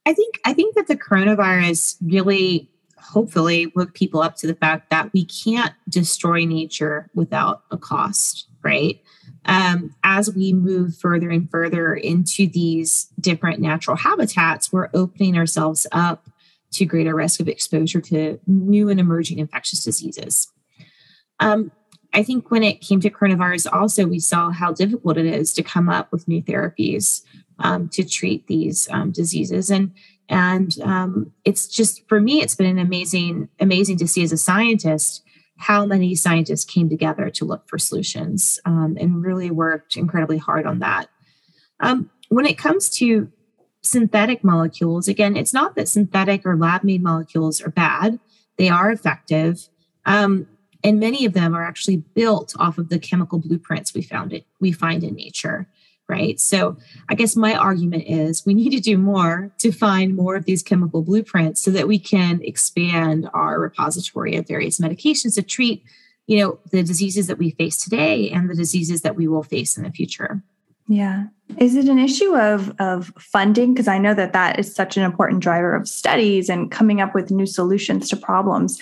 I 0.04 0.14
think 0.14 0.40
i 0.44 0.52
think 0.52 0.74
that 0.74 0.88
the 0.88 0.96
coronavirus 0.96 1.96
really 2.02 2.68
hopefully 2.98 3.72
woke 3.74 3.94
people 3.94 4.22
up 4.22 4.36
to 4.36 4.46
the 4.46 4.54
fact 4.54 4.90
that 4.90 5.12
we 5.12 5.24
can't 5.24 5.72
destroy 5.88 6.44
nature 6.44 7.10
without 7.14 7.62
a 7.70 7.78
cost 7.78 8.48
right 8.62 9.00
um, 9.44 9.94
as 10.04 10.32
we 10.32 10.52
move 10.52 10.96
further 10.96 11.30
and 11.30 11.50
further 11.50 11.94
into 11.94 12.46
these 12.46 13.08
different 13.20 13.60
natural 13.60 13.96
habitats, 13.96 14.72
we're 14.72 14.88
opening 14.94 15.36
ourselves 15.36 15.86
up 15.92 16.28
to 16.72 16.84
greater 16.84 17.14
risk 17.14 17.40
of 17.40 17.48
exposure 17.48 18.00
to 18.00 18.38
new 18.46 18.88
and 18.88 19.00
emerging 19.00 19.38
infectious 19.38 19.84
diseases. 19.84 20.50
Um, 21.40 21.72
I 22.14 22.22
think 22.22 22.50
when 22.50 22.62
it 22.62 22.80
came 22.80 23.00
to 23.00 23.10
coronavirus, 23.10 23.72
also 23.72 24.06
we 24.06 24.18
saw 24.18 24.50
how 24.50 24.72
difficult 24.72 25.16
it 25.16 25.26
is 25.26 25.52
to 25.54 25.62
come 25.62 25.88
up 25.88 26.12
with 26.12 26.28
new 26.28 26.42
therapies 26.42 27.22
um, 27.58 27.88
to 27.90 28.04
treat 28.04 28.46
these 28.46 28.88
um, 28.90 29.12
diseases, 29.12 29.70
and 29.70 29.92
and 30.28 30.78
um, 30.82 31.32
it's 31.44 31.66
just 31.66 32.06
for 32.08 32.20
me, 32.20 32.40
it's 32.42 32.54
been 32.54 32.66
an 32.66 32.78
amazing, 32.78 33.48
amazing 33.60 33.98
to 33.98 34.08
see 34.08 34.22
as 34.22 34.32
a 34.32 34.36
scientist 34.36 35.22
how 35.62 35.86
many 35.86 36.12
scientists 36.16 36.64
came 36.64 36.88
together 36.88 37.30
to 37.30 37.44
look 37.44 37.68
for 37.68 37.78
solutions 37.78 38.58
um, 38.64 38.96
and 38.98 39.22
really 39.22 39.48
worked 39.48 39.96
incredibly 39.96 40.36
hard 40.36 40.66
on 40.66 40.80
that. 40.80 41.08
Um, 41.78 42.10
when 42.30 42.46
it 42.46 42.58
comes 42.58 42.90
to 42.98 43.30
synthetic 43.80 44.42
molecules, 44.42 45.06
again, 45.06 45.36
it's 45.36 45.54
not 45.54 45.76
that 45.76 45.88
synthetic 45.88 46.44
or 46.44 46.56
lab 46.56 46.82
made 46.82 47.00
molecules 47.00 47.60
are 47.60 47.70
bad, 47.70 48.18
they 48.56 48.68
are 48.68 48.90
effective. 48.90 49.68
Um, 50.04 50.48
and 50.82 50.98
many 50.98 51.24
of 51.24 51.32
them 51.32 51.54
are 51.54 51.64
actually 51.64 51.98
built 51.98 52.54
off 52.58 52.76
of 52.76 52.88
the 52.88 52.98
chemical 52.98 53.38
blueprints 53.38 53.94
we 53.94 54.02
found 54.02 54.32
it 54.32 54.44
we 54.58 54.72
find 54.72 55.04
in 55.04 55.14
nature 55.14 55.68
right? 56.12 56.38
So 56.38 56.76
I 57.08 57.14
guess 57.14 57.34
my 57.36 57.54
argument 57.54 58.04
is 58.06 58.44
we 58.44 58.52
need 58.52 58.70
to 58.70 58.80
do 58.80 58.98
more 58.98 59.50
to 59.58 59.72
find 59.72 60.14
more 60.14 60.36
of 60.36 60.44
these 60.44 60.62
chemical 60.62 61.02
blueprints 61.02 61.62
so 61.62 61.70
that 61.70 61.88
we 61.88 61.98
can 61.98 62.40
expand 62.42 63.30
our 63.32 63.58
repository 63.58 64.36
of 64.36 64.46
various 64.46 64.78
medications 64.78 65.36
to 65.36 65.42
treat, 65.42 65.82
you 66.26 66.38
know, 66.38 66.58
the 66.70 66.82
diseases 66.82 67.28
that 67.28 67.38
we 67.38 67.50
face 67.52 67.82
today 67.82 68.30
and 68.30 68.50
the 68.50 68.54
diseases 68.54 69.00
that 69.00 69.16
we 69.16 69.26
will 69.26 69.42
face 69.42 69.78
in 69.78 69.84
the 69.84 69.90
future. 69.90 70.42
Yeah. 70.92 71.24
Is 71.58 71.74
it 71.74 71.88
an 71.88 71.98
issue 71.98 72.36
of 72.36 72.74
of 72.78 73.12
funding? 73.18 73.72
Because 73.72 73.88
I 73.88 73.98
know 73.98 74.14
that 74.14 74.32
that 74.34 74.58
is 74.58 74.74
such 74.74 74.96
an 74.96 75.02
important 75.02 75.42
driver 75.42 75.74
of 75.74 75.88
studies 75.88 76.48
and 76.48 76.70
coming 76.70 77.00
up 77.00 77.14
with 77.14 77.30
new 77.30 77.46
solutions 77.46 78.08
to 78.10 78.16
problems. 78.16 78.78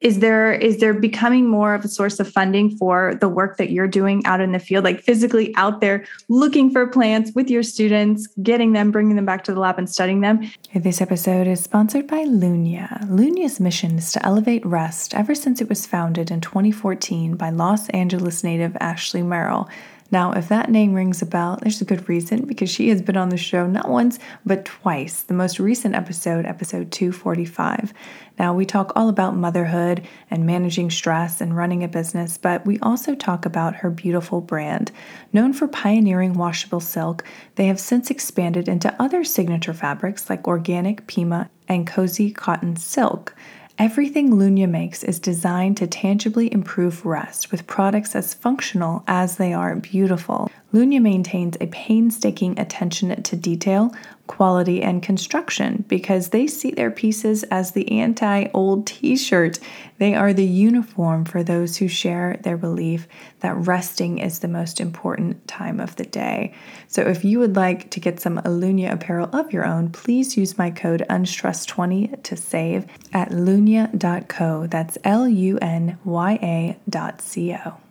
Is 0.00 0.20
there 0.20 0.52
is 0.52 0.78
there 0.78 0.94
becoming 0.94 1.48
more 1.48 1.74
of 1.74 1.84
a 1.84 1.88
source 1.88 2.20
of 2.20 2.30
funding 2.30 2.76
for 2.76 3.14
the 3.20 3.28
work 3.28 3.56
that 3.56 3.70
you're 3.70 3.88
doing 3.88 4.24
out 4.24 4.40
in 4.40 4.52
the 4.52 4.58
field 4.58 4.84
like 4.84 5.00
physically 5.00 5.54
out 5.56 5.80
there 5.80 6.06
looking 6.28 6.70
for 6.70 6.86
plants 6.86 7.32
with 7.34 7.50
your 7.50 7.62
students 7.62 8.28
getting 8.42 8.72
them 8.72 8.90
bringing 8.90 9.16
them 9.16 9.26
back 9.26 9.42
to 9.44 9.52
the 9.52 9.60
lab 9.60 9.78
and 9.78 9.90
studying 9.90 10.20
them? 10.20 10.48
This 10.74 11.00
episode 11.00 11.48
is 11.48 11.60
sponsored 11.60 12.06
by 12.06 12.24
lunya 12.24 13.00
lunya's 13.08 13.58
mission 13.58 13.98
is 13.98 14.12
to 14.12 14.24
elevate 14.24 14.64
rest 14.64 15.12
ever 15.14 15.34
since 15.34 15.60
it 15.60 15.68
was 15.68 15.86
founded 15.86 16.30
in 16.30 16.40
2014 16.40 17.34
by 17.34 17.50
los 17.50 17.88
angeles 17.88 18.44
native 18.44 18.76
ashley 18.78 19.22
merrill 19.22 19.68
now, 20.14 20.30
if 20.30 20.48
that 20.48 20.70
name 20.70 20.94
rings 20.94 21.22
a 21.22 21.26
bell, 21.26 21.58
there's 21.60 21.80
a 21.80 21.84
good 21.84 22.08
reason 22.08 22.46
because 22.46 22.70
she 22.70 22.88
has 22.90 23.02
been 23.02 23.16
on 23.16 23.30
the 23.30 23.36
show 23.36 23.66
not 23.66 23.90
once, 23.90 24.20
but 24.46 24.64
twice. 24.64 25.22
The 25.22 25.34
most 25.34 25.58
recent 25.58 25.96
episode, 25.96 26.46
episode 26.46 26.92
245. 26.92 27.92
Now, 28.38 28.54
we 28.54 28.64
talk 28.64 28.92
all 28.94 29.08
about 29.08 29.34
motherhood 29.34 30.06
and 30.30 30.46
managing 30.46 30.92
stress 30.92 31.40
and 31.40 31.56
running 31.56 31.82
a 31.82 31.88
business, 31.88 32.38
but 32.38 32.64
we 32.64 32.78
also 32.78 33.16
talk 33.16 33.44
about 33.44 33.74
her 33.74 33.90
beautiful 33.90 34.40
brand. 34.40 34.92
Known 35.32 35.52
for 35.52 35.66
pioneering 35.66 36.34
washable 36.34 36.78
silk, 36.78 37.24
they 37.56 37.66
have 37.66 37.80
since 37.80 38.08
expanded 38.08 38.68
into 38.68 38.94
other 39.02 39.24
signature 39.24 39.74
fabrics 39.74 40.30
like 40.30 40.46
organic 40.46 41.08
Pima 41.08 41.50
and 41.66 41.88
cozy 41.88 42.30
cotton 42.30 42.76
silk. 42.76 43.34
Everything 43.76 44.30
Lunya 44.30 44.70
makes 44.70 45.02
is 45.02 45.18
designed 45.18 45.76
to 45.78 45.88
tangibly 45.88 46.52
improve 46.52 47.04
rest 47.04 47.50
with 47.50 47.66
products 47.66 48.14
as 48.14 48.32
functional 48.32 49.02
as 49.08 49.36
they 49.36 49.52
are 49.52 49.74
beautiful. 49.74 50.48
Lunya 50.74 51.00
maintains 51.00 51.56
a 51.60 51.68
painstaking 51.68 52.58
attention 52.58 53.22
to 53.22 53.36
detail, 53.36 53.94
quality, 54.26 54.82
and 54.82 55.04
construction 55.04 55.84
because 55.86 56.30
they 56.30 56.48
see 56.48 56.72
their 56.72 56.90
pieces 56.90 57.44
as 57.44 57.70
the 57.70 57.88
anti 57.92 58.48
old 58.52 58.84
t 58.84 59.16
shirt. 59.16 59.60
They 59.98 60.16
are 60.16 60.32
the 60.32 60.44
uniform 60.44 61.26
for 61.26 61.44
those 61.44 61.76
who 61.76 61.86
share 61.86 62.40
their 62.42 62.56
belief 62.56 63.06
that 63.38 63.54
resting 63.54 64.18
is 64.18 64.40
the 64.40 64.48
most 64.48 64.80
important 64.80 65.46
time 65.46 65.78
of 65.78 65.94
the 65.94 66.06
day. 66.06 66.52
So, 66.88 67.02
if 67.02 67.24
you 67.24 67.38
would 67.38 67.54
like 67.54 67.90
to 67.90 68.00
get 68.00 68.18
some 68.18 68.38
Lunya 68.38 68.92
apparel 68.92 69.30
of 69.32 69.52
your 69.52 69.64
own, 69.64 69.90
please 69.90 70.36
use 70.36 70.58
my 70.58 70.72
code 70.72 71.06
UNSTRESS20 71.08 72.20
to 72.24 72.36
save 72.36 72.86
at 73.12 73.30
lunya.co. 73.30 74.66
That's 74.66 74.98
L 75.04 75.28
U 75.28 75.56
N 75.62 75.98
Y 76.04 76.32
A 76.42 76.76
dot 76.90 77.22
C 77.22 77.54
O. 77.54 77.83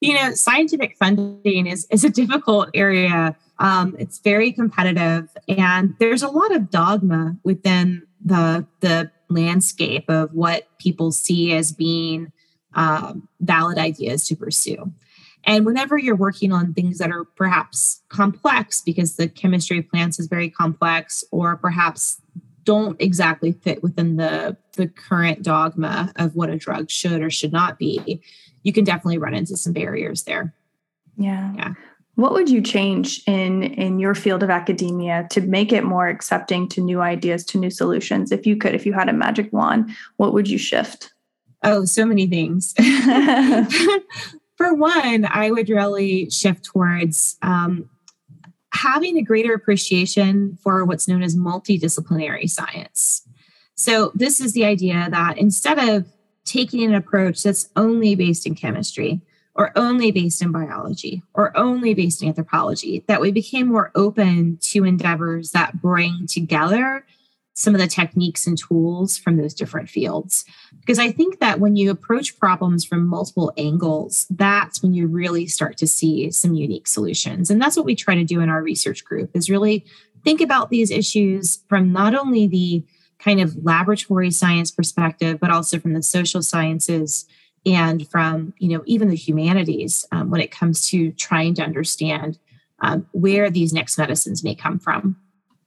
You 0.00 0.14
know, 0.14 0.34
scientific 0.34 0.96
funding 0.98 1.66
is, 1.66 1.86
is 1.90 2.04
a 2.04 2.10
difficult 2.10 2.68
area. 2.74 3.36
Um, 3.58 3.96
it's 3.98 4.18
very 4.18 4.52
competitive, 4.52 5.28
and 5.48 5.94
there's 5.98 6.22
a 6.22 6.28
lot 6.28 6.54
of 6.54 6.70
dogma 6.70 7.36
within 7.44 8.02
the 8.22 8.66
the 8.80 9.10
landscape 9.28 10.08
of 10.08 10.32
what 10.34 10.68
people 10.78 11.10
see 11.12 11.52
as 11.54 11.72
being 11.72 12.30
um, 12.74 13.28
valid 13.40 13.78
ideas 13.78 14.28
to 14.28 14.36
pursue. 14.36 14.92
And 15.44 15.64
whenever 15.64 15.96
you're 15.96 16.16
working 16.16 16.52
on 16.52 16.74
things 16.74 16.98
that 16.98 17.10
are 17.10 17.24
perhaps 17.24 18.02
complex 18.08 18.82
because 18.82 19.16
the 19.16 19.28
chemistry 19.28 19.78
of 19.78 19.88
plants 19.88 20.18
is 20.18 20.26
very 20.26 20.50
complex, 20.50 21.24
or 21.30 21.56
perhaps 21.56 22.20
don't 22.64 23.00
exactly 23.00 23.52
fit 23.52 23.82
within 23.82 24.16
the, 24.16 24.56
the 24.76 24.88
current 24.88 25.42
dogma 25.42 26.12
of 26.16 26.34
what 26.34 26.50
a 26.50 26.56
drug 26.56 26.90
should 26.90 27.22
or 27.22 27.30
should 27.30 27.52
not 27.52 27.78
be, 27.78 28.20
you 28.66 28.72
can 28.72 28.82
definitely 28.82 29.16
run 29.16 29.32
into 29.32 29.56
some 29.56 29.72
barriers 29.72 30.24
there. 30.24 30.52
Yeah. 31.16 31.52
Yeah. 31.56 31.74
What 32.16 32.32
would 32.32 32.50
you 32.50 32.60
change 32.60 33.22
in 33.28 33.62
in 33.62 34.00
your 34.00 34.16
field 34.16 34.42
of 34.42 34.50
academia 34.50 35.28
to 35.30 35.40
make 35.40 35.72
it 35.72 35.84
more 35.84 36.08
accepting 36.08 36.68
to 36.70 36.80
new 36.80 37.00
ideas, 37.00 37.44
to 37.44 37.58
new 37.58 37.70
solutions? 37.70 38.32
If 38.32 38.44
you 38.44 38.56
could, 38.56 38.74
if 38.74 38.84
you 38.84 38.92
had 38.92 39.08
a 39.08 39.12
magic 39.12 39.52
wand, 39.52 39.90
what 40.16 40.32
would 40.32 40.48
you 40.48 40.58
shift? 40.58 41.12
Oh, 41.62 41.84
so 41.84 42.04
many 42.04 42.26
things. 42.26 42.74
For 44.56 44.74
one, 44.74 45.28
I 45.30 45.50
would 45.52 45.68
really 45.68 46.28
shift 46.30 46.64
towards 46.64 47.36
um, 47.42 47.88
having 48.72 49.16
a 49.16 49.22
greater 49.22 49.54
appreciation 49.54 50.58
for 50.60 50.84
what's 50.84 51.06
known 51.06 51.22
as 51.22 51.36
multidisciplinary 51.36 52.50
science. 52.50 53.22
So, 53.74 54.10
this 54.14 54.40
is 54.40 54.54
the 54.54 54.64
idea 54.64 55.08
that 55.10 55.36
instead 55.36 55.78
of 55.78 56.06
taking 56.46 56.82
an 56.84 56.94
approach 56.94 57.42
that's 57.42 57.68
only 57.76 58.14
based 58.14 58.46
in 58.46 58.54
chemistry 58.54 59.20
or 59.54 59.72
only 59.76 60.12
based 60.12 60.42
in 60.42 60.52
biology 60.52 61.22
or 61.34 61.56
only 61.56 61.94
based 61.94 62.22
in 62.22 62.28
anthropology, 62.28 63.04
that 63.08 63.20
we 63.20 63.32
became 63.32 63.68
more 63.68 63.90
open 63.94 64.58
to 64.60 64.84
endeavors 64.84 65.50
that 65.52 65.80
bring 65.80 66.26
together 66.26 67.04
some 67.54 67.74
of 67.74 67.80
the 67.80 67.86
techniques 67.86 68.46
and 68.46 68.58
tools 68.58 69.16
from 69.16 69.38
those 69.38 69.54
different 69.54 69.88
fields. 69.88 70.44
Because 70.78 70.98
I 70.98 71.10
think 71.10 71.40
that 71.40 71.58
when 71.58 71.74
you 71.74 71.90
approach 71.90 72.38
problems 72.38 72.84
from 72.84 73.06
multiple 73.06 73.50
angles, 73.56 74.26
that's 74.28 74.82
when 74.82 74.92
you 74.92 75.06
really 75.06 75.46
start 75.46 75.78
to 75.78 75.86
see 75.86 76.30
some 76.30 76.52
unique 76.52 76.86
solutions. 76.86 77.50
And 77.50 77.60
that's 77.60 77.76
what 77.76 77.86
we 77.86 77.96
try 77.96 78.14
to 78.14 78.24
do 78.24 78.40
in 78.40 78.50
our 78.50 78.62
research 78.62 79.06
group 79.06 79.30
is 79.32 79.48
really 79.48 79.86
think 80.22 80.42
about 80.42 80.68
these 80.68 80.90
issues 80.90 81.60
from 81.66 81.92
not 81.92 82.14
only 82.14 82.46
the 82.46 82.84
kind 83.18 83.40
of 83.40 83.56
laboratory 83.64 84.30
science 84.30 84.70
perspective, 84.70 85.38
but 85.40 85.50
also 85.50 85.78
from 85.78 85.94
the 85.94 86.02
social 86.02 86.42
sciences 86.42 87.26
and 87.64 88.08
from, 88.08 88.54
you 88.58 88.68
know, 88.68 88.82
even 88.86 89.08
the 89.08 89.16
humanities 89.16 90.06
um, 90.12 90.30
when 90.30 90.40
it 90.40 90.50
comes 90.50 90.88
to 90.88 91.10
trying 91.12 91.54
to 91.54 91.62
understand 91.62 92.38
um, 92.80 93.06
where 93.12 93.50
these 93.50 93.72
next 93.72 93.98
medicines 93.98 94.44
may 94.44 94.54
come 94.54 94.78
from. 94.78 95.16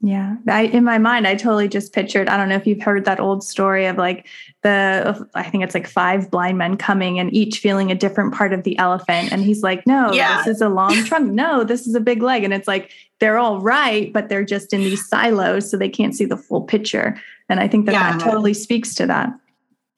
Yeah. 0.02 0.38
I, 0.48 0.62
in 0.64 0.86
my 0.86 0.98
mind, 0.98 1.28
I 1.28 1.36
totally 1.36 1.68
just 1.68 1.92
pictured, 1.92 2.30
I 2.30 2.38
don't 2.38 2.48
know 2.48 2.56
if 2.56 2.66
you've 2.66 2.82
heard 2.82 3.04
that 3.04 3.20
old 3.20 3.44
story 3.44 3.86
of 3.86 3.98
like 3.98 4.28
the, 4.64 5.28
I 5.36 5.44
think 5.44 5.64
it's 5.64 5.74
like 5.74 5.88
five 5.88 6.32
blind 6.32 6.58
men 6.58 6.78
coming 6.78 7.20
and 7.20 7.34
each 7.34 7.60
feeling 7.60 7.92
a 7.92 7.96
different 7.96 8.34
part 8.34 8.54
of 8.54 8.64
the 8.64 8.78
elephant. 8.78 9.34
And 9.34 9.44
he's 9.44 9.62
like, 9.62 9.86
no, 9.86 10.14
yeah. 10.14 10.38
this 10.38 10.56
is 10.56 10.62
a 10.62 10.70
long 10.70 11.04
trunk. 11.06 11.32
No, 11.32 11.66
this 11.66 11.86
is 11.86 11.96
a 11.96 12.00
big 12.00 12.24
leg. 12.24 12.46
And 12.46 12.54
it's 12.54 12.68
like, 12.68 12.92
they're 13.20 13.38
all 13.38 13.60
right, 13.60 14.14
but 14.14 14.30
they're 14.30 14.46
just 14.46 14.72
in 14.72 14.82
these 14.82 15.06
silos. 15.06 15.70
So 15.70 15.76
they 15.76 15.90
can't 15.90 16.16
see 16.16 16.26
the 16.26 16.38
full 16.38 16.62
picture. 16.62 17.20
And 17.50 17.60
I 17.60 17.68
think 17.68 17.86
that 17.88 17.92
yeah. 17.94 18.14
that 18.14 18.24
totally 18.24 18.54
speaks 18.54 18.96
to 18.96 19.08
that. 19.08 19.34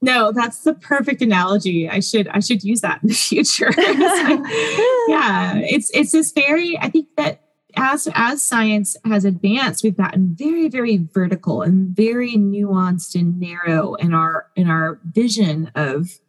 No, 0.01 0.31
that's 0.31 0.61
the 0.61 0.73
perfect 0.73 1.21
analogy. 1.21 1.87
I 1.87 1.99
should 1.99 2.27
I 2.29 2.39
should 2.39 2.63
use 2.63 2.81
that 2.81 3.03
in 3.03 3.09
the 3.09 3.13
future. 3.13 3.71
yeah, 3.77 5.57
it's 5.57 5.91
it's 5.93 6.11
this 6.11 6.31
very 6.31 6.75
I 6.79 6.89
think 6.89 7.07
that 7.17 7.40
as 7.75 8.07
as 8.13 8.41
science 8.41 8.97
has 9.05 9.25
advanced 9.25 9.83
we've 9.83 9.97
gotten 9.97 10.35
very 10.35 10.67
very 10.69 10.97
vertical 10.97 11.61
and 11.61 11.95
very 11.95 12.33
nuanced 12.33 13.15
and 13.15 13.39
narrow 13.39 13.95
in 13.95 14.13
our 14.13 14.47
in 14.55 14.69
our 14.69 14.99
vision 15.05 15.71
of 15.75 16.19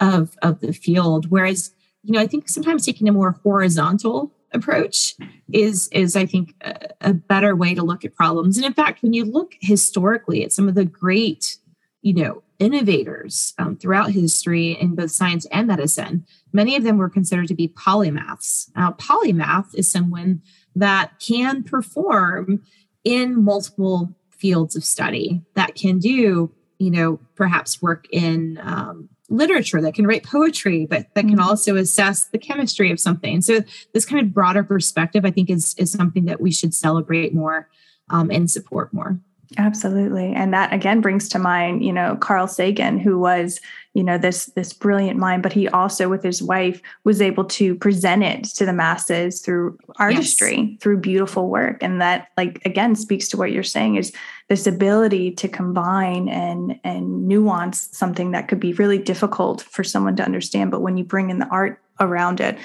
of 0.00 0.36
of 0.42 0.60
the 0.60 0.72
field. 0.72 1.30
Whereas 1.30 1.72
you 2.02 2.12
know 2.12 2.20
i 2.20 2.26
think 2.26 2.48
sometimes 2.48 2.84
taking 2.84 3.08
a 3.08 3.12
more 3.12 3.32
horizontal 3.42 4.32
approach 4.52 5.14
is 5.52 5.88
is 5.92 6.16
i 6.16 6.24
think 6.24 6.54
a, 6.62 6.88
a 7.02 7.12
better 7.12 7.54
way 7.54 7.74
to 7.74 7.82
look 7.82 8.04
at 8.04 8.14
problems. 8.14 8.56
And 8.56 8.66
in 8.66 8.72
fact 8.72 9.02
when 9.02 9.12
you 9.12 9.24
look 9.24 9.54
historically 9.60 10.44
at 10.44 10.52
some 10.52 10.68
of 10.68 10.74
the 10.74 10.84
great 10.84 11.58
you 12.02 12.14
know 12.14 12.42
innovators 12.58 13.54
um, 13.58 13.76
throughout 13.76 14.10
history 14.10 14.72
in 14.80 14.96
both 14.96 15.12
science 15.12 15.46
and 15.52 15.68
medicine 15.68 16.26
many 16.52 16.76
of 16.76 16.82
them 16.82 16.98
were 16.98 17.08
considered 17.08 17.46
to 17.48 17.54
be 17.54 17.68
polymaths. 17.68 18.70
Now 18.74 18.92
polymath 18.92 19.74
is 19.74 19.90
someone 19.90 20.42
that 20.78 21.18
can 21.18 21.62
perform 21.62 22.62
in 23.04 23.42
multiple 23.42 24.14
fields 24.30 24.76
of 24.76 24.84
study 24.84 25.42
that 25.54 25.74
can 25.74 25.98
do 25.98 26.50
you 26.78 26.90
know 26.90 27.18
perhaps 27.34 27.82
work 27.82 28.06
in 28.12 28.58
um, 28.62 29.08
literature 29.28 29.80
that 29.80 29.94
can 29.94 30.06
write 30.06 30.22
poetry 30.22 30.86
but 30.86 31.06
that 31.14 31.22
can 31.22 31.32
mm-hmm. 31.32 31.40
also 31.40 31.76
assess 31.76 32.26
the 32.26 32.38
chemistry 32.38 32.90
of 32.90 33.00
something 33.00 33.40
so 33.42 33.60
this 33.92 34.04
kind 34.04 34.24
of 34.24 34.32
broader 34.32 34.62
perspective 34.62 35.24
i 35.24 35.30
think 35.30 35.50
is 35.50 35.74
is 35.76 35.90
something 35.90 36.24
that 36.24 36.40
we 36.40 36.52
should 36.52 36.72
celebrate 36.72 37.34
more 37.34 37.68
um, 38.10 38.30
and 38.30 38.50
support 38.50 38.92
more 38.94 39.18
Absolutely. 39.56 40.34
And 40.34 40.52
that 40.52 40.72
again 40.72 41.00
brings 41.00 41.28
to 41.30 41.38
mind, 41.38 41.82
you 41.82 41.92
know, 41.92 42.16
Carl 42.16 42.46
Sagan, 42.46 42.98
who 42.98 43.18
was, 43.18 43.60
you 43.94 44.04
know, 44.04 44.18
this 44.18 44.46
this 44.46 44.74
brilliant 44.74 45.18
mind, 45.18 45.42
but 45.42 45.54
he 45.54 45.68
also 45.68 46.08
with 46.10 46.22
his 46.22 46.42
wife 46.42 46.82
was 47.04 47.22
able 47.22 47.44
to 47.44 47.74
present 47.76 48.22
it 48.22 48.44
to 48.44 48.66
the 48.66 48.74
masses 48.74 49.40
through 49.40 49.78
artistry, 49.98 50.60
yes. 50.60 50.82
through 50.82 50.98
beautiful 50.98 51.48
work. 51.48 51.82
And 51.82 52.00
that 52.02 52.28
like 52.36 52.60
again 52.66 52.94
speaks 52.94 53.28
to 53.28 53.38
what 53.38 53.50
you're 53.50 53.62
saying 53.62 53.96
is 53.96 54.12
this 54.48 54.66
ability 54.66 55.32
to 55.36 55.48
combine 55.48 56.28
and 56.28 56.78
and 56.84 57.26
nuance 57.26 57.88
something 57.92 58.32
that 58.32 58.48
could 58.48 58.60
be 58.60 58.74
really 58.74 58.98
difficult 58.98 59.62
for 59.62 59.82
someone 59.82 60.16
to 60.16 60.24
understand. 60.24 60.70
But 60.70 60.82
when 60.82 60.98
you 60.98 61.04
bring 61.04 61.30
in 61.30 61.38
the 61.38 61.48
art 61.48 61.80
around 62.00 62.40
it, 62.40 62.58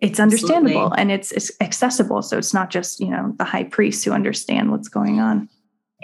it's 0.00 0.20
understandable 0.20 0.92
Absolutely. 0.92 0.98
and 0.98 1.10
it's, 1.10 1.32
it's 1.32 1.52
accessible. 1.60 2.22
So 2.22 2.38
it's 2.38 2.54
not 2.54 2.70
just, 2.70 3.00
you 3.00 3.10
know, 3.10 3.34
the 3.36 3.44
high 3.44 3.64
priests 3.64 4.04
who 4.04 4.12
understand 4.12 4.70
what's 4.70 4.88
going 4.88 5.20
on. 5.20 5.48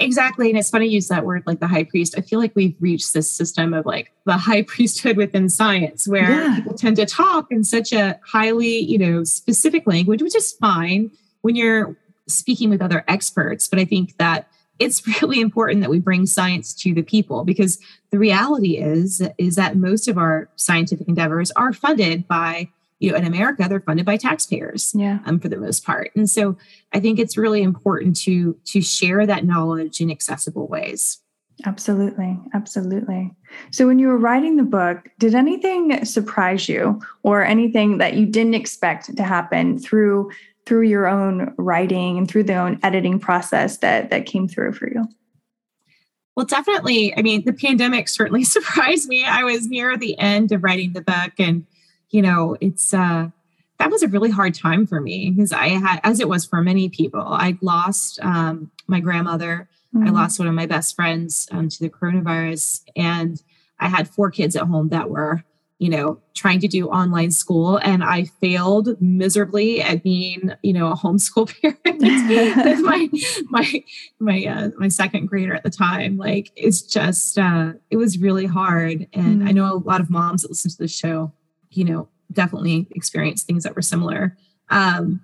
Exactly. 0.01 0.49
And 0.49 0.59
it's 0.59 0.71
funny 0.71 0.89
to 0.89 0.95
use 0.95 1.09
that 1.09 1.25
word 1.25 1.43
like 1.47 1.61
the 1.61 1.67
high 1.67 1.85
priest. 1.85 2.15
I 2.17 2.23
feel 2.23 2.39
like 2.39 2.53
we've 2.55 2.75
reached 2.81 3.13
this 3.13 3.31
system 3.31 3.75
of 3.75 3.87
like 3.87 4.13
the 4.25 4.37
high 4.37 4.63
priesthood 4.67 5.17
within 5.17 5.49
science 5.49 6.09
where 6.09 6.31
yeah. 6.31 6.57
people 6.57 6.75
tend 6.75 6.97
to 6.97 7.07
talk 7.07 7.47
in 7.51 7.65
such 7.65 7.93
a 7.93 8.19
highly, 8.27 8.79
you 8.79 8.99
know, 8.99 9.25
specific 9.25 9.87
language, 9.87 10.23
which 10.23 10.35
is 10.35 10.53
fine 10.53 11.11
when 11.43 11.57
you're 11.57 11.97
speaking 12.27 12.71
with 12.71 12.83
other 12.83 13.05
experts. 13.09 13.69
But 13.69 13.79
I 13.79 13.85
think 13.85 14.17
that 14.17 14.49
it's 14.79 15.07
really 15.23 15.41
important 15.41 15.83
that 15.83 15.91
we 15.91 16.01
bring 16.01 16.27
science 16.27 16.75
to 16.75 16.95
the 16.95 17.03
people 17.03 17.45
because 17.45 17.79
the 18.11 18.19
reality 18.19 18.79
is 18.79 19.23
is 19.39 19.55
that 19.57 19.77
most 19.77 20.09
of 20.09 20.19
our 20.19 20.49
scientific 20.57 21.07
endeavors 21.07 21.51
are 21.53 21.73
funded 21.73 22.27
by 22.27 22.69
you 23.01 23.11
know, 23.11 23.19
in 23.19 23.25
America, 23.25 23.67
they're 23.69 23.81
funded 23.81 24.07
by 24.07 24.17
taxpayers, 24.17 24.93
yeah, 24.95 25.19
um, 25.25 25.41
for 25.41 25.49
the 25.49 25.57
most 25.57 25.85
part. 25.85 26.11
And 26.15 26.29
so, 26.31 26.57
I 26.93 27.01
think 27.01 27.19
it's 27.19 27.37
really 27.37 27.63
important 27.63 28.17
to 28.21 28.57
to 28.67 28.81
share 28.81 29.27
that 29.27 29.45
knowledge 29.45 30.01
in 30.01 30.11
accessible 30.11 30.69
ways. 30.69 31.19
Absolutely, 31.67 32.39
absolutely. 32.55 33.35
So, 33.71 33.87
when 33.87 33.99
you 33.99 34.09
were 34.09 34.19
writing 34.19 34.57
the 34.57 34.63
book, 34.63 35.09
did 35.19 35.35
anything 35.35 36.05
surprise 36.05 36.69
you, 36.69 37.01
or 37.23 37.43
anything 37.43 37.99
that 37.99 38.15
you 38.15 38.27
didn't 38.27 38.55
expect 38.55 39.17
to 39.17 39.23
happen 39.23 39.79
through 39.79 40.31
through 40.67 40.83
your 40.83 41.09
own 41.09 41.55
writing 41.57 42.19
and 42.19 42.29
through 42.29 42.45
the 42.45 42.55
own 42.55 42.79
editing 42.83 43.19
process 43.19 43.79
that 43.79 44.11
that 44.11 44.27
came 44.27 44.47
through 44.47 44.73
for 44.73 44.89
you? 44.89 45.09
Well, 46.37 46.47
definitely. 46.47 47.17
I 47.17 47.23
mean, 47.23 47.45
the 47.45 47.53
pandemic 47.53 48.09
certainly 48.09 48.45
surprised 48.57 49.09
me. 49.09 49.25
I 49.25 49.43
was 49.43 49.67
near 49.67 49.97
the 49.97 50.19
end 50.19 50.53
of 50.53 50.63
writing 50.63 50.93
the 50.93 51.03
book 51.03 51.33
and 51.39 51.67
you 52.11 52.23
know, 52.23 52.57
it's 52.61 52.93
uh 52.93 53.31
that 53.81 53.91
was 53.91 54.03
a 54.03 54.09
really 54.09 54.31
hard 54.31 54.55
time 54.55 54.87
for 54.87 55.01
me 55.01 55.31
because 55.31 55.53
I 55.53 55.69
had, 55.69 56.01
as 56.05 56.21
it 56.21 56.29
was 56.29 56.45
for 56.45 56.61
many 56.61 56.91
people, 56.91 57.23
I 57.27 57.57
lost 57.63 58.21
um, 58.21 58.71
my 58.87 59.01
grandmother. 59.01 59.71
Mm-hmm. 59.95 60.07
I 60.07 60.11
lost 60.11 60.39
one 60.39 60.47
of 60.47 60.55
my 60.55 60.67
best 60.67 60.95
friends 60.95 61.49
um, 61.51 61.71
to 61.71 61.81
the 61.81 61.89
coronavirus, 61.89 62.83
and 62.95 63.43
I 63.81 63.89
had 63.89 64.07
four 64.07 64.31
kids 64.31 64.55
at 64.55 64.65
home 64.65 64.91
that 64.91 65.09
were, 65.09 65.45
you 65.79 65.89
know, 65.89 66.21
trying 66.35 66.61
to 66.61 66.69
do 66.69 66.89
online 66.89 67.31
school, 67.31 67.79
and 67.79 68.05
I 68.05 68.25
failed 68.25 69.01
miserably 69.01 69.81
at 69.81 70.03
being, 70.03 70.53
you 70.63 70.75
know, 70.75 70.93
a 70.93 70.95
homeschool 70.95 71.51
parent. 71.63 72.03
my 72.83 73.09
my 73.49 73.85
my 74.19 74.45
uh, 74.45 74.69
my 74.77 74.89
second 74.89 75.25
grader 75.27 75.55
at 75.55 75.65
the 75.65 75.71
time, 75.71 76.19
like, 76.19 76.53
it's 76.55 76.83
just 76.83 77.39
uh, 77.39 77.73
it 77.91 77.97
was 77.97 78.19
really 78.19 78.47
hard, 78.47 79.09
and 79.15 79.39
mm-hmm. 79.39 79.49
I 79.49 79.53
know 79.53 79.73
a 79.73 79.79
lot 79.79 80.03
of 80.03 80.11
moms 80.11 80.43
that 80.43 80.51
listen 80.51 80.71
to 80.71 80.77
the 80.77 80.87
show 80.87 81.33
you 81.71 81.85
know, 81.85 82.09
definitely 82.33 82.89
experienced 82.93 83.47
things 83.47 83.65
that 83.65 83.75
were 83.75 83.83
similar. 83.83 84.37
Um, 84.69 85.21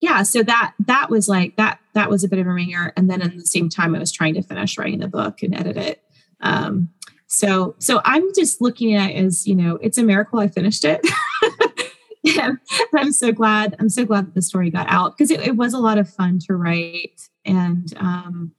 yeah, 0.00 0.22
so 0.22 0.42
that 0.44 0.74
that 0.86 1.10
was 1.10 1.28
like 1.28 1.56
that 1.56 1.80
that 1.94 2.08
was 2.08 2.22
a 2.22 2.28
bit 2.28 2.38
of 2.38 2.46
a 2.46 2.52
wringer. 2.52 2.92
And 2.96 3.10
then 3.10 3.20
at 3.20 3.34
the 3.34 3.46
same 3.46 3.68
time, 3.68 3.94
I 3.94 3.98
was 3.98 4.12
trying 4.12 4.34
to 4.34 4.42
finish 4.42 4.78
writing 4.78 5.00
the 5.00 5.08
book 5.08 5.42
and 5.42 5.54
edit 5.54 5.76
it. 5.76 6.02
Um, 6.40 6.90
so 7.26 7.74
so 7.78 8.00
I'm 8.04 8.32
just 8.34 8.60
looking 8.60 8.94
at 8.94 9.10
it 9.10 9.16
as 9.16 9.46
you 9.46 9.54
know, 9.54 9.76
it's 9.82 9.98
a 9.98 10.04
miracle 10.04 10.38
I 10.38 10.48
finished 10.48 10.84
it. 10.84 11.04
I'm 12.94 13.12
so 13.12 13.32
glad. 13.32 13.76
I'm 13.78 13.88
so 13.88 14.04
glad 14.04 14.26
that 14.26 14.34
the 14.34 14.42
story 14.42 14.70
got 14.70 14.88
out 14.88 15.16
because 15.16 15.30
it, 15.30 15.40
it, 15.40 15.56
was 15.56 15.72
a 15.72 15.78
lot 15.78 15.98
of 15.98 16.08
fun 16.08 16.38
to 16.46 16.54
write, 16.54 17.28
and 17.44 17.92
um, 17.96 18.52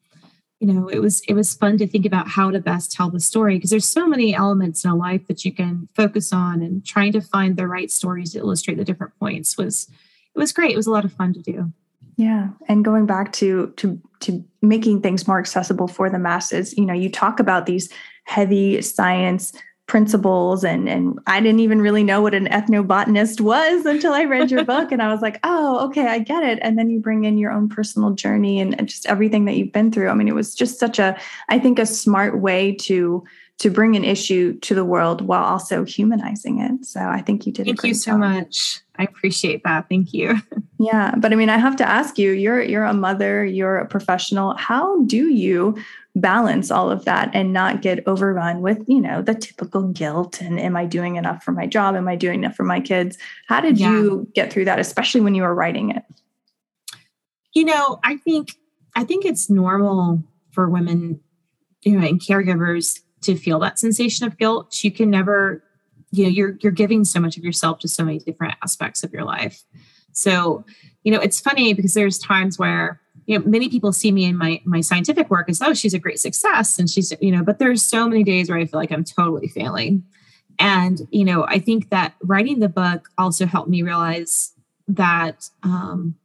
you 0.60 0.68
know, 0.68 0.90
it 0.90 1.00
was 1.00 1.22
it 1.22 1.34
was 1.34 1.56
fun 1.56 1.78
to 1.78 1.88
think 1.88 2.06
about 2.06 2.28
how 2.28 2.52
to 2.52 2.60
best 2.60 2.92
tell 2.92 3.10
the 3.10 3.20
story 3.20 3.56
because 3.56 3.70
there's 3.70 3.88
so 3.88 4.06
many 4.06 4.36
elements 4.36 4.84
in 4.84 4.92
a 4.92 4.96
life 4.96 5.26
that 5.28 5.46
you 5.46 5.54
can 5.54 5.88
focus 5.96 6.34
on, 6.34 6.62
and 6.62 6.86
trying 6.86 7.14
to 7.14 7.22
find 7.22 7.56
the 7.56 7.68
right 7.68 7.90
stories 7.90 8.34
to 8.34 8.40
illustrate 8.40 8.76
the 8.76 8.84
different 8.84 9.18
points 9.20 9.58
was 9.58 9.90
it 10.36 10.40
was 10.40 10.52
great. 10.52 10.72
It 10.72 10.78
was 10.78 10.88
a 10.88 10.92
lot 10.92 11.06
of 11.06 11.14
fun 11.14 11.34
to 11.34 11.42
do. 11.42 11.72
Yeah, 12.18 12.50
and 12.68 12.84
going 12.84 13.06
back 13.06 13.32
to 13.34 13.74
to 13.78 14.00
to 14.20 14.44
making 14.62 15.02
things 15.02 15.26
more 15.26 15.40
accessible 15.40 15.88
for 15.88 16.10
the 16.10 16.20
masses, 16.20 16.78
you 16.78 16.86
know, 16.86 16.94
you 16.94 17.10
talk 17.10 17.40
about 17.40 17.66
these 17.66 17.90
heavy 18.26 18.82
science 18.82 19.54
principles 19.90 20.64
and 20.64 20.88
and 20.88 21.20
I 21.28 21.42
didn't 21.42 21.60
even 21.60 21.82
really 21.82 22.04
know 22.04 22.22
what 22.22 22.36
an 22.36 22.48
ethnobotanist 22.48 23.42
was 23.42 23.86
until 23.86 24.14
I 24.14 24.24
read 24.24 24.52
your 24.52 24.64
book 24.74 24.94
and 24.94 25.02
I 25.02 25.12
was 25.12 25.22
like, 25.22 25.40
"Oh, 25.44 25.86
okay, 25.88 26.08
I 26.08 26.20
get 26.20 26.44
it." 26.44 26.60
And 26.62 26.78
then 26.78 26.90
you 26.90 27.02
bring 27.02 27.26
in 27.26 27.38
your 27.38 27.52
own 27.52 27.68
personal 27.68 28.12
journey 28.12 28.62
and, 28.62 28.78
and 28.80 28.88
just 28.88 29.08
everything 29.08 29.46
that 29.46 29.56
you've 29.56 29.74
been 29.74 29.92
through. 29.92 30.08
I 30.08 30.14
mean, 30.14 30.30
it 30.30 30.36
was 30.36 30.56
just 30.56 30.80
such 30.80 31.00
a 31.00 31.20
I 31.50 31.60
think 31.60 31.80
a 31.80 31.86
smart 31.86 32.40
way 32.40 32.74
to 32.76 33.26
to 33.58 33.70
bring 33.70 33.98
an 33.98 34.06
issue 34.06 34.58
to 34.60 34.74
the 34.74 34.86
world 34.86 35.22
while 35.22 35.44
also 35.44 35.84
humanizing 35.84 36.62
it. 36.62 36.86
So 36.86 37.02
I 37.02 37.22
think 37.22 37.46
you 37.46 37.52
did. 37.52 37.66
Thank 37.66 37.84
you 37.84 37.94
so 37.94 38.12
job. 38.12 38.20
much. 38.22 38.80
I 38.98 39.04
appreciate 39.04 39.64
that. 39.66 39.90
Thank 39.90 40.14
you. 40.14 40.36
Yeah, 40.82 41.14
but 41.18 41.34
I 41.34 41.36
mean, 41.36 41.50
I 41.50 41.58
have 41.58 41.76
to 41.76 41.86
ask 41.86 42.18
you. 42.18 42.32
You're 42.32 42.62
you're 42.62 42.86
a 42.86 42.94
mother. 42.94 43.44
You're 43.44 43.80
a 43.80 43.86
professional. 43.86 44.56
How 44.56 45.04
do 45.04 45.28
you 45.28 45.76
balance 46.16 46.72
all 46.72 46.90
of 46.90 47.06
that 47.06 47.30
and 47.34 47.54
not 47.54 47.82
get 47.82 48.06
overrun 48.08 48.62
with 48.62 48.84
you 48.88 49.00
know 49.00 49.22
the 49.22 49.36
typical 49.36 49.84
guilt 49.84 50.42
and 50.42 50.60
am 50.60 50.76
I 50.76 50.86
doing 50.86 51.16
enough 51.16 51.44
for 51.44 51.52
my 51.52 51.68
job? 51.68 51.96
Am 51.96 52.08
I 52.08 52.16
doing 52.16 52.44
enough 52.44 52.56
for 52.56 52.64
my 52.64 52.80
kids? 52.80 53.18
How 53.48 53.62
did 53.62 53.80
yeah. 53.80 53.92
you 53.92 54.28
get 54.34 54.52
through 54.52 54.66
that, 54.66 54.80
especially 54.80 55.22
when 55.22 55.36
you 55.36 55.44
were 55.44 55.56
writing 55.56 55.92
it? 55.92 56.04
You 57.54 57.66
know, 57.66 58.00
I 58.04 58.18
think 58.18 58.56
I 58.96 59.04
think 59.04 59.26
it's 59.26 59.50
normal 59.50 60.24
for 60.52 60.70
women, 60.70 61.20
you 61.84 61.98
know, 61.98 62.08
and 62.08 62.20
caregivers 62.20 63.00
to 63.22 63.36
feel 63.36 63.60
that 63.60 63.80
sensation 63.80 64.26
of 64.26 64.38
guilt 64.38 64.84
you 64.84 64.92
can 64.92 65.10
never 65.10 65.64
you 66.12 66.24
know 66.24 66.30
you're 66.30 66.58
you're 66.62 66.72
giving 66.72 67.06
so 67.06 67.20
much 67.20 67.38
of 67.38 67.44
yourself 67.44 67.80
to 67.80 67.88
so 67.88 68.04
many 68.04 68.20
different 68.20 68.56
aspects 68.64 69.04
of 69.04 69.12
your 69.12 69.24
life 69.24 69.64
so 70.12 70.64
you 71.04 71.12
know 71.12 71.20
it's 71.20 71.40
funny 71.40 71.74
because 71.74 71.94
there's 71.94 72.18
times 72.18 72.58
where 72.58 73.00
you 73.30 73.38
know 73.38 73.46
many 73.46 73.70
people 73.70 73.94
see 73.94 74.12
me 74.12 74.26
in 74.26 74.36
my 74.36 74.60
my 74.66 74.82
scientific 74.82 75.30
work 75.30 75.50
as 75.50 75.62
oh 75.62 75.74
she's 75.74 75.94
a 75.94 76.00
great 76.00 76.20
success. 76.20 76.80
And 76.80 76.90
she's 76.90 77.14
you 77.22 77.32
know 77.32 77.44
but 77.44 77.60
there's 77.60 77.84
so 77.84 78.10
many 78.10 78.24
days 78.24 78.50
where 78.50 78.58
i 78.58 78.66
feel 78.66 78.80
like 78.80 78.92
i'm 78.92 79.04
totally 79.04 79.48
failing. 79.48 80.04
And 80.58 81.08
you 81.12 81.24
know 81.24 81.46
i 81.48 81.60
think 81.60 81.92
that 81.92 82.16
writing 82.24 82.60
the 82.60 82.70
book 82.70 83.10
also 83.18 83.46
helped 83.46 83.70
me 83.70 83.84
realize 83.84 84.54
that 84.88 85.48
um 85.62 86.16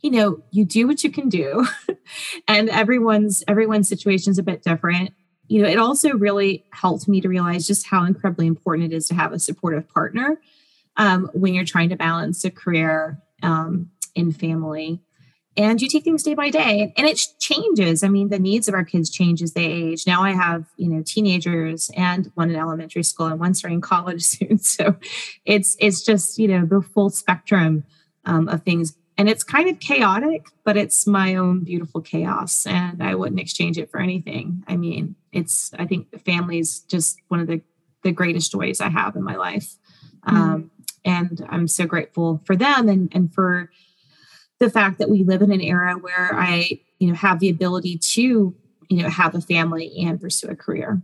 you 0.00 0.10
know 0.10 0.42
you 0.50 0.64
do 0.64 0.86
what 0.86 1.04
you 1.04 1.10
can 1.10 1.28
do. 1.28 1.66
And 2.46 2.68
everyone's 2.68 3.42
everyone's 3.48 3.88
situation 3.88 4.30
is 4.30 4.38
a 4.38 4.42
bit 4.42 4.62
different. 4.62 5.10
You 5.48 5.62
know, 5.62 5.68
it 5.68 5.78
also 5.78 6.10
really 6.10 6.64
helped 6.70 7.08
me 7.08 7.20
to 7.20 7.28
realize 7.28 7.66
just 7.66 7.84
how 7.84 8.04
incredibly 8.04 8.46
important 8.46 8.92
it 8.92 8.96
is 8.96 9.08
to 9.08 9.14
have 9.14 9.32
a 9.32 9.40
supportive 9.40 9.88
partner 9.88 10.40
um, 10.96 11.28
when 11.34 11.52
you're 11.52 11.64
trying 11.64 11.88
to 11.88 11.96
balance 11.96 12.44
a 12.44 12.50
career 12.50 13.20
um, 13.42 13.90
in 14.14 14.30
family. 14.32 15.00
And 15.56 15.80
you 15.80 15.88
take 15.88 16.04
things 16.04 16.22
day 16.22 16.34
by 16.34 16.50
day, 16.50 16.92
and 16.96 17.06
it 17.06 17.20
changes. 17.38 18.02
I 18.02 18.08
mean, 18.08 18.28
the 18.28 18.38
needs 18.38 18.68
of 18.68 18.74
our 18.74 18.84
kids 18.84 19.08
change 19.08 19.42
as 19.42 19.54
they 19.54 19.64
age. 19.64 20.06
Now 20.06 20.22
I 20.22 20.32
have, 20.32 20.66
you 20.76 20.88
know, 20.88 21.02
teenagers 21.04 21.90
and 21.96 22.30
one 22.34 22.50
in 22.50 22.56
elementary 22.56 23.02
school 23.02 23.26
and 23.26 23.40
one 23.40 23.54
starting 23.54 23.80
college 23.92 24.22
soon. 24.22 24.58
So 24.58 24.96
it's 25.44 25.76
it's 25.80 26.02
just 26.02 26.38
you 26.38 26.48
know 26.48 26.66
the 26.66 26.82
full 26.82 27.10
spectrum 27.10 27.84
um, 28.24 28.48
of 28.48 28.62
things 28.62 28.96
and 29.18 29.28
it's 29.28 29.42
kind 29.42 29.68
of 29.68 29.80
chaotic 29.80 30.46
but 30.64 30.76
it's 30.76 31.06
my 31.06 31.34
own 31.36 31.60
beautiful 31.60 32.00
chaos 32.00 32.66
and 32.66 33.02
i 33.02 33.14
wouldn't 33.14 33.40
exchange 33.40 33.78
it 33.78 33.90
for 33.90 34.00
anything 34.00 34.62
i 34.68 34.76
mean 34.76 35.14
it's 35.32 35.72
i 35.78 35.86
think 35.86 36.10
the 36.10 36.18
family 36.18 36.58
is 36.58 36.80
just 36.80 37.18
one 37.28 37.40
of 37.40 37.46
the 37.46 37.60
the 38.02 38.12
greatest 38.12 38.52
joys 38.52 38.80
i 38.80 38.88
have 38.88 39.16
in 39.16 39.22
my 39.22 39.36
life 39.36 39.76
mm-hmm. 40.26 40.36
um, 40.36 40.70
and 41.04 41.46
i'm 41.48 41.68
so 41.68 41.86
grateful 41.86 42.40
for 42.44 42.56
them 42.56 42.88
and 42.88 43.10
and 43.14 43.32
for 43.32 43.70
the 44.58 44.70
fact 44.70 44.98
that 44.98 45.10
we 45.10 45.24
live 45.24 45.42
in 45.42 45.52
an 45.52 45.60
era 45.60 45.94
where 45.94 46.30
i 46.34 46.68
you 46.98 47.08
know 47.08 47.14
have 47.14 47.40
the 47.40 47.48
ability 47.48 47.98
to 47.98 48.54
you 48.88 49.02
know 49.02 49.08
have 49.08 49.34
a 49.34 49.40
family 49.40 49.92
and 49.98 50.20
pursue 50.20 50.48
a 50.48 50.56
career 50.56 51.00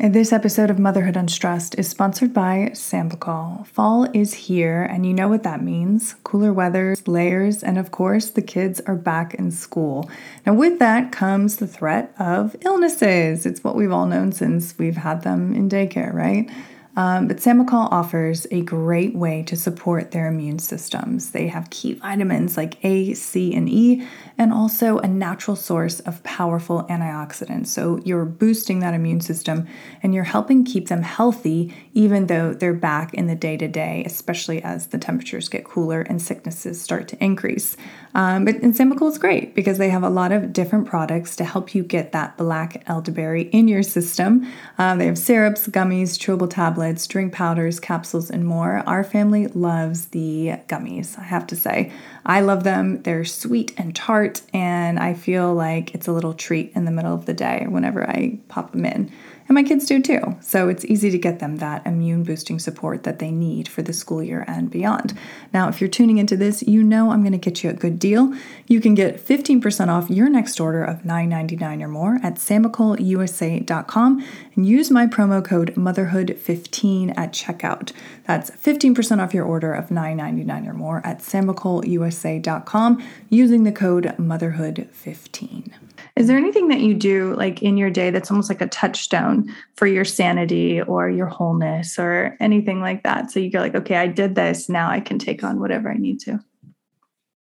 this 0.00 0.32
episode 0.32 0.70
of 0.70 0.78
Motherhood 0.78 1.16
Unstressed 1.16 1.78
is 1.78 1.88
sponsored 1.88 2.34
by 2.34 2.70
Sambucol. 2.72 3.64
Fall 3.68 4.08
is 4.12 4.34
here, 4.34 4.82
and 4.82 5.06
you 5.06 5.14
know 5.14 5.28
what 5.28 5.44
that 5.44 5.62
means 5.62 6.16
cooler 6.24 6.52
weather, 6.52 6.96
layers, 7.06 7.62
and 7.62 7.78
of 7.78 7.92
course, 7.92 8.30
the 8.30 8.42
kids 8.42 8.80
are 8.86 8.96
back 8.96 9.34
in 9.34 9.52
school. 9.52 10.10
Now, 10.44 10.54
with 10.54 10.80
that 10.80 11.12
comes 11.12 11.56
the 11.56 11.68
threat 11.68 12.12
of 12.18 12.56
illnesses. 12.62 13.46
It's 13.46 13.62
what 13.62 13.76
we've 13.76 13.92
all 13.92 14.06
known 14.06 14.32
since 14.32 14.76
we've 14.78 14.96
had 14.96 15.22
them 15.22 15.54
in 15.54 15.68
daycare, 15.68 16.12
right? 16.12 16.50
Um, 16.96 17.26
but 17.26 17.38
Sambucol 17.38 17.88
offers 17.90 18.46
a 18.50 18.62
great 18.62 19.14
way 19.14 19.42
to 19.44 19.56
support 19.56 20.12
their 20.12 20.28
immune 20.28 20.60
systems. 20.60 21.30
They 21.30 21.48
have 21.48 21.70
key 21.70 21.94
vitamins 21.94 22.56
like 22.56 22.82
A, 22.84 23.14
C, 23.14 23.54
and 23.54 23.68
E, 23.68 24.06
and 24.36 24.52
also 24.52 24.98
a 24.98 25.06
natural 25.06 25.56
source 25.56 26.00
of 26.00 26.22
powerful 26.22 26.84
antioxidants. 26.90 27.68
So 27.68 28.00
you're 28.04 28.24
boosting 28.24 28.80
that 28.80 28.94
immune 28.94 29.20
system 29.20 29.66
and 30.02 30.14
you're 30.14 30.24
helping 30.24 30.64
keep 30.64 30.88
them 30.88 31.02
healthy, 31.02 31.74
even 31.92 32.26
though 32.26 32.52
they're 32.52 32.74
back 32.74 33.14
in 33.14 33.26
the 33.26 33.34
day 33.34 33.56
to 33.56 33.68
day, 33.68 34.02
especially 34.06 34.62
as 34.62 34.88
the 34.88 34.98
temperatures 34.98 35.48
get 35.48 35.64
cooler 35.64 36.02
and 36.02 36.20
sicknesses 36.20 36.80
start 36.80 37.08
to 37.08 37.24
increase. 37.24 37.76
Um, 38.14 38.44
but 38.44 38.56
Sambucol 38.60 39.10
is 39.10 39.18
great 39.18 39.54
because 39.54 39.78
they 39.78 39.90
have 39.90 40.04
a 40.04 40.08
lot 40.08 40.30
of 40.30 40.52
different 40.52 40.86
products 40.86 41.34
to 41.36 41.44
help 41.44 41.74
you 41.74 41.82
get 41.82 42.12
that 42.12 42.36
black 42.36 42.84
elderberry 42.86 43.42
in 43.42 43.66
your 43.66 43.82
system. 43.82 44.46
Um, 44.78 44.98
they 44.98 45.06
have 45.06 45.18
syrups, 45.18 45.66
gummies, 45.66 46.18
chewable 46.18 46.48
tablets, 46.48 47.06
drink 47.06 47.32
powders, 47.32 47.80
capsules, 47.80 48.30
and 48.30 48.44
more. 48.46 48.82
Our 48.86 49.02
family 49.02 49.48
loves 49.48 50.06
the 50.06 50.54
gummies, 50.68 51.18
I 51.18 51.24
have 51.24 51.46
to 51.48 51.56
say. 51.56 51.92
I 52.24 52.40
love 52.40 52.64
them. 52.64 53.02
They're 53.02 53.24
sweet 53.24 53.74
and 53.76 53.94
tart, 53.94 54.23
and 54.52 54.98
I 54.98 55.14
feel 55.14 55.54
like 55.54 55.94
it's 55.94 56.06
a 56.06 56.12
little 56.12 56.34
treat 56.34 56.72
in 56.74 56.84
the 56.84 56.90
middle 56.90 57.14
of 57.14 57.26
the 57.26 57.34
day 57.34 57.66
whenever 57.68 58.08
I 58.08 58.38
pop 58.48 58.72
them 58.72 58.84
in. 58.84 59.12
And 59.46 59.54
my 59.54 59.62
kids 59.62 59.84
do 59.84 60.00
too. 60.00 60.36
So 60.40 60.68
it's 60.68 60.84
easy 60.86 61.10
to 61.10 61.18
get 61.18 61.38
them 61.38 61.56
that 61.56 61.86
immune 61.86 62.22
boosting 62.22 62.58
support 62.58 63.02
that 63.02 63.18
they 63.18 63.30
need 63.30 63.68
for 63.68 63.82
the 63.82 63.92
school 63.92 64.22
year 64.22 64.44
and 64.48 64.70
beyond. 64.70 65.18
Now, 65.52 65.68
if 65.68 65.80
you're 65.80 65.90
tuning 65.90 66.18
into 66.18 66.36
this, 66.36 66.62
you 66.62 66.82
know 66.82 67.10
I'm 67.10 67.20
going 67.20 67.32
to 67.32 67.38
get 67.38 67.62
you 67.62 67.70
a 67.70 67.74
good 67.74 67.98
deal. 67.98 68.32
You 68.66 68.80
can 68.80 68.94
get 68.94 69.24
15% 69.24 69.88
off 69.88 70.08
your 70.08 70.30
next 70.30 70.60
order 70.60 70.82
of 70.82 71.02
$9.99 71.02 71.82
or 71.82 71.88
more 71.88 72.20
at 72.22 72.36
sambucolusa.com 72.36 74.26
and 74.54 74.66
use 74.66 74.90
my 74.90 75.06
promo 75.06 75.44
code 75.44 75.74
motherhood15 75.74 77.16
at 77.16 77.32
checkout. 77.32 77.92
That's 78.26 78.50
15% 78.50 79.22
off 79.22 79.34
your 79.34 79.44
order 79.44 79.74
of 79.74 79.90
$9.99 79.90 80.68
or 80.68 80.74
more 80.74 81.02
at 81.04 81.18
sambucolusa.com 81.18 83.04
using 83.28 83.64
the 83.64 83.72
code 83.72 84.04
motherhood15. 84.18 85.83
Is 86.16 86.28
there 86.28 86.38
anything 86.38 86.68
that 86.68 86.80
you 86.80 86.94
do 86.94 87.34
like 87.34 87.62
in 87.62 87.76
your 87.76 87.90
day 87.90 88.10
that's 88.10 88.30
almost 88.30 88.48
like 88.48 88.60
a 88.60 88.68
touchstone 88.68 89.52
for 89.74 89.86
your 89.86 90.04
sanity 90.04 90.80
or 90.80 91.10
your 91.10 91.26
wholeness 91.26 91.98
or 91.98 92.36
anything 92.38 92.80
like 92.80 93.02
that? 93.02 93.32
So 93.32 93.40
you 93.40 93.50
go 93.50 93.58
like, 93.58 93.74
okay, 93.74 93.96
I 93.96 94.06
did 94.06 94.36
this. 94.36 94.68
Now 94.68 94.88
I 94.88 95.00
can 95.00 95.18
take 95.18 95.42
on 95.42 95.58
whatever 95.58 95.90
I 95.90 95.96
need 95.96 96.20
to. 96.20 96.38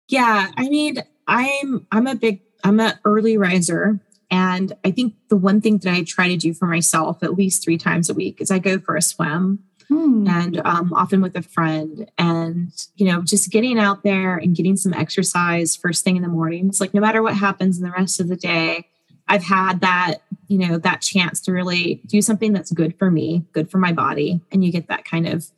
Yeah. 0.10 0.52
I 0.58 0.68
mean, 0.68 0.98
I'm 1.28 1.88
I'm 1.92 2.08
a 2.08 2.16
big 2.16 2.42
I'm 2.64 2.80
an 2.80 3.00
early 3.06 3.38
riser. 3.38 4.02
And 4.30 4.74
I 4.84 4.92
think 4.92 5.16
the 5.30 5.38
one 5.38 5.62
thing 5.62 5.78
that 5.80 5.94
I 5.94 6.04
try 6.04 6.28
to 6.28 6.36
do 6.36 6.54
for 6.54 6.68
myself 6.68 7.24
at 7.24 7.36
least 7.36 7.64
three 7.64 7.78
times 7.78 8.10
a 8.10 8.14
week 8.14 8.42
is 8.42 8.52
I 8.52 8.60
go 8.60 8.80
for 8.80 8.98
a 8.98 9.02
swim. 9.02 9.60
Hmm. 9.90 10.28
and 10.28 10.62
um, 10.66 10.92
often 10.94 11.22
with 11.22 11.38
a 11.38 11.42
friend. 11.42 12.12
And 12.18 12.72
you 12.96 13.06
know 13.06 13.22
just 13.22 13.52
getting 13.52 13.80
out 13.80 14.04
there 14.04 14.38
and 14.38 14.56
getting 14.56 14.76
some 14.76 14.94
exercise 14.94 15.76
first 15.76 16.04
thing 16.04 16.18
in 16.18 16.24
the 16.24 16.28
morning. 16.28 16.68
It's 16.68 16.82
like 16.82 16.94
no 16.94 17.02
matter 17.02 17.24
what 17.24 17.36
happens 17.36 17.78
in 17.78 17.84
the 17.84 17.92
rest 17.92 18.20
of 18.20 18.28
the 18.28 18.36
day 18.36 18.88
i've 19.30 19.44
had 19.44 19.82
that 19.82 20.20
you 20.48 20.58
know 20.58 20.78
that 20.78 21.02
chance 21.02 21.42
to 21.42 21.52
really 21.52 22.02
do 22.06 22.22
something 22.22 22.54
that's 22.54 22.72
good 22.72 22.98
for 22.98 23.12
me 23.12 23.44
good 23.54 23.70
for 23.70 23.78
my 23.78 23.92
body. 23.92 24.42
And 24.52 24.64
you 24.64 24.72
get 24.72 24.88
that 24.88 25.06
kind 25.06 25.28
of 25.28 25.50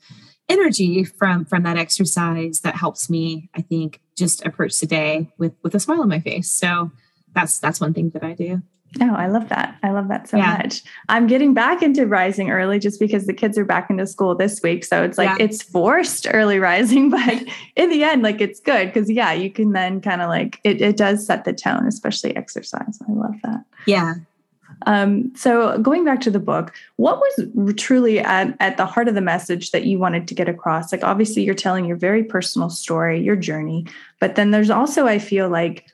energy 0.48 1.04
from 1.04 1.46
from 1.46 1.64
that 1.64 1.78
exercise 1.78 2.62
that 2.62 2.76
helps 2.76 3.10
me 3.10 3.50
i 3.56 3.62
think 3.62 4.02
just 4.16 4.46
approach 4.46 4.80
the 4.80 4.88
day 4.88 5.30
with 5.38 5.54
with 5.64 5.74
a 5.76 5.80
smile 5.80 6.02
on 6.02 6.10
my 6.10 6.20
face. 6.20 6.52
So 6.52 6.92
that's 7.34 7.60
that's 7.60 7.80
one 7.80 7.94
thing 7.94 8.10
that 8.12 8.24
i 8.24 8.34
do 8.34 8.62
Oh, 9.00 9.14
I 9.14 9.28
love 9.28 9.50
that. 9.50 9.78
I 9.84 9.92
love 9.92 10.08
that 10.08 10.28
so 10.28 10.38
yeah. 10.38 10.58
much. 10.58 10.82
I'm 11.10 11.28
getting 11.28 11.54
back 11.54 11.84
into 11.84 12.08
rising 12.08 12.50
early 12.50 12.80
just 12.80 13.00
because 13.00 13.28
the 13.28 13.34
kids 13.34 13.58
are 13.58 13.66
back 13.66 13.90
into 13.90 14.08
school 14.08 14.34
this 14.34 14.62
week. 14.64 14.84
So 14.84 15.04
it's 15.04 15.18
like 15.18 15.38
yeah. 15.38 15.46
it's 15.46 15.62
forced 15.62 16.26
early 16.34 16.60
rising, 16.60 17.10
but 17.12 17.44
in 17.76 17.90
the 17.90 18.04
end, 18.04 18.24
like 18.24 18.42
it's 18.42 18.60
good 18.60 18.88
because 18.88 19.10
yeah, 19.10 19.32
you 19.32 19.52
can 19.52 19.74
then 19.74 20.02
kind 20.02 20.22
of 20.22 20.30
like 20.30 20.60
it, 20.64 20.82
it 20.82 20.98
does 20.98 21.26
set 21.26 21.46
the 21.46 21.54
tone, 21.54 21.86
especially 21.88 22.36
exercise. 22.36 23.00
I 23.08 23.12
love 23.12 23.36
that. 23.44 23.64
Yeah. 23.86 24.16
Um, 24.86 25.36
so 25.36 25.78
going 25.80 26.06
back 26.06 26.22
to 26.22 26.32
the 26.32 26.40
book, 26.40 26.74
what 26.96 27.18
was 27.18 27.76
truly 27.76 28.20
at, 28.20 28.56
at 28.60 28.78
the 28.78 28.86
heart 28.86 29.08
of 29.08 29.16
the 29.16 29.22
message 29.22 29.72
that 29.72 29.86
you 29.86 30.00
wanted 30.00 30.28
to 30.28 30.34
get 30.34 30.48
across? 30.48 30.92
Like 30.92 31.04
obviously 31.04 31.44
you're 31.44 31.54
telling 31.54 31.86
your 31.86 31.98
very 31.98 32.24
personal 32.24 32.70
story, 32.70 33.20
your 33.20 33.36
journey, 33.36 33.86
but 34.20 34.36
then 34.36 34.52
there's 34.52 34.70
also, 34.70 35.06
I 35.06 35.20
feel 35.20 35.50
like 35.50 35.88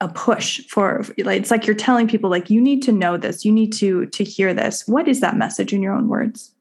a 0.00 0.08
push 0.08 0.60
for 0.68 1.04
like 1.18 1.40
it's 1.40 1.50
like 1.50 1.66
you're 1.66 1.76
telling 1.76 2.06
people 2.06 2.28
like 2.28 2.50
you 2.50 2.60
need 2.60 2.82
to 2.82 2.92
know 2.92 3.16
this, 3.16 3.44
you 3.44 3.52
need 3.52 3.72
to 3.74 4.06
to 4.06 4.24
hear 4.24 4.52
this. 4.52 4.86
What 4.86 5.08
is 5.08 5.20
that 5.20 5.36
message 5.36 5.72
in 5.72 5.82
your 5.82 5.94
own 5.94 6.08
words? 6.08 6.52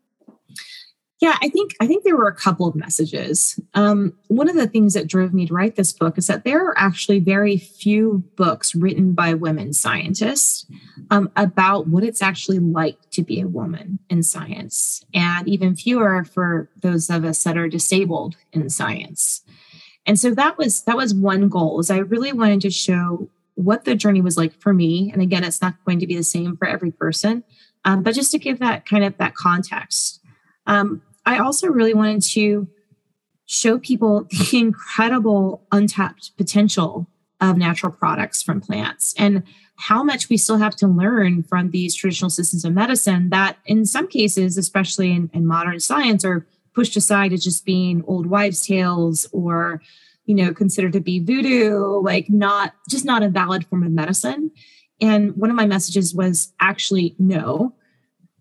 Yeah, 1.21 1.37
I 1.41 1.47
think 1.47 1.71
I 1.79 1.87
think 1.87 2.03
there 2.03 2.17
were 2.17 2.27
a 2.27 2.35
couple 2.35 2.67
of 2.67 2.75
messages. 2.75 3.57
Um, 3.73 4.13
one 4.27 4.49
of 4.49 4.55
the 4.55 4.67
things 4.67 4.93
that 4.93 5.07
drove 5.07 5.33
me 5.33 5.45
to 5.47 5.53
write 5.53 5.75
this 5.75 5.93
book 5.93 6.17
is 6.17 6.27
that 6.27 6.43
there 6.43 6.65
are 6.65 6.77
actually 6.77 7.19
very 7.19 7.57
few 7.57 8.23
books 8.35 8.75
written 8.75 9.13
by 9.13 9.33
women 9.33 9.71
scientists 9.71 10.65
um, 11.11 11.31
about 11.37 11.87
what 11.87 12.03
it's 12.03 12.21
actually 12.21 12.59
like 12.59 12.97
to 13.11 13.23
be 13.23 13.39
a 13.39 13.47
woman 13.47 13.99
in 14.09 14.23
science, 14.23 15.05
and 15.13 15.47
even 15.47 15.75
fewer 15.75 16.25
for 16.25 16.69
those 16.81 17.09
of 17.09 17.23
us 17.23 17.43
that 17.43 17.57
are 17.57 17.69
disabled 17.69 18.35
in 18.51 18.69
science. 18.69 19.41
And 20.05 20.19
so 20.19 20.31
that 20.35 20.57
was 20.57 20.83
that 20.83 20.97
was 20.97 21.13
one 21.13 21.49
goal. 21.49 21.79
Is 21.79 21.89
I 21.89 21.97
really 21.97 22.33
wanted 22.33 22.61
to 22.61 22.69
show 22.69 23.29
what 23.55 23.85
the 23.85 23.95
journey 23.95 24.21
was 24.21 24.37
like 24.37 24.53
for 24.59 24.73
me. 24.73 25.09
And 25.11 25.21
again, 25.21 25.43
it's 25.43 25.61
not 25.61 25.75
going 25.85 25.99
to 25.99 26.07
be 26.07 26.15
the 26.15 26.23
same 26.23 26.57
for 26.57 26.67
every 26.67 26.91
person, 26.91 27.43
um, 27.85 28.03
but 28.03 28.13
just 28.13 28.31
to 28.31 28.39
give 28.39 28.59
that 28.59 28.85
kind 28.85 29.03
of 29.03 29.17
that 29.17 29.35
context. 29.35 30.21
Um, 30.67 31.01
I 31.25 31.39
also 31.39 31.67
really 31.67 31.93
wanted 31.93 32.21
to 32.33 32.67
show 33.45 33.79
people 33.79 34.27
the 34.29 34.59
incredible 34.59 35.65
untapped 35.71 36.35
potential 36.37 37.07
of 37.41 37.57
natural 37.57 37.91
products 37.91 38.41
from 38.41 38.61
plants 38.61 39.13
and 39.17 39.43
how 39.77 40.01
much 40.01 40.29
we 40.29 40.37
still 40.37 40.57
have 40.57 40.75
to 40.77 40.87
learn 40.87 41.43
from 41.43 41.71
these 41.71 41.93
traditional 41.93 42.29
systems 42.29 42.63
of 42.63 42.73
medicine 42.73 43.29
that 43.29 43.57
in 43.65 43.85
some 43.85 44.07
cases 44.07 44.57
especially 44.57 45.11
in, 45.11 45.29
in 45.33 45.45
modern 45.45 45.79
science 45.81 46.23
are 46.23 46.47
pushed 46.75 46.95
aside 46.95 47.33
as 47.33 47.43
just 47.43 47.65
being 47.65 48.03
old 48.05 48.27
wives 48.27 48.65
tales 48.67 49.27
or 49.31 49.81
you 50.25 50.35
know 50.35 50.53
considered 50.53 50.93
to 50.93 50.99
be 50.99 51.19
voodoo 51.19 52.01
like 52.01 52.29
not 52.29 52.73
just 52.89 53.05
not 53.05 53.23
a 53.23 53.29
valid 53.29 53.65
form 53.65 53.83
of 53.83 53.91
medicine 53.91 54.51
and 55.01 55.35
one 55.35 55.49
of 55.49 55.55
my 55.55 55.65
messages 55.65 56.13
was 56.13 56.53
actually 56.59 57.15
no 57.17 57.73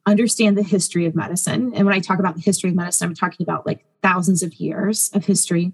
understand 0.06 0.56
the 0.56 0.62
history 0.62 1.06
of 1.06 1.14
medicine. 1.14 1.72
And 1.74 1.86
when 1.86 1.94
I 1.94 2.00
talk 2.00 2.18
about 2.18 2.34
the 2.34 2.42
history 2.42 2.70
of 2.70 2.76
medicine, 2.76 3.08
I'm 3.08 3.14
talking 3.14 3.44
about 3.44 3.66
like 3.66 3.84
thousands 4.02 4.42
of 4.42 4.54
years 4.54 5.10
of 5.14 5.24
history 5.24 5.72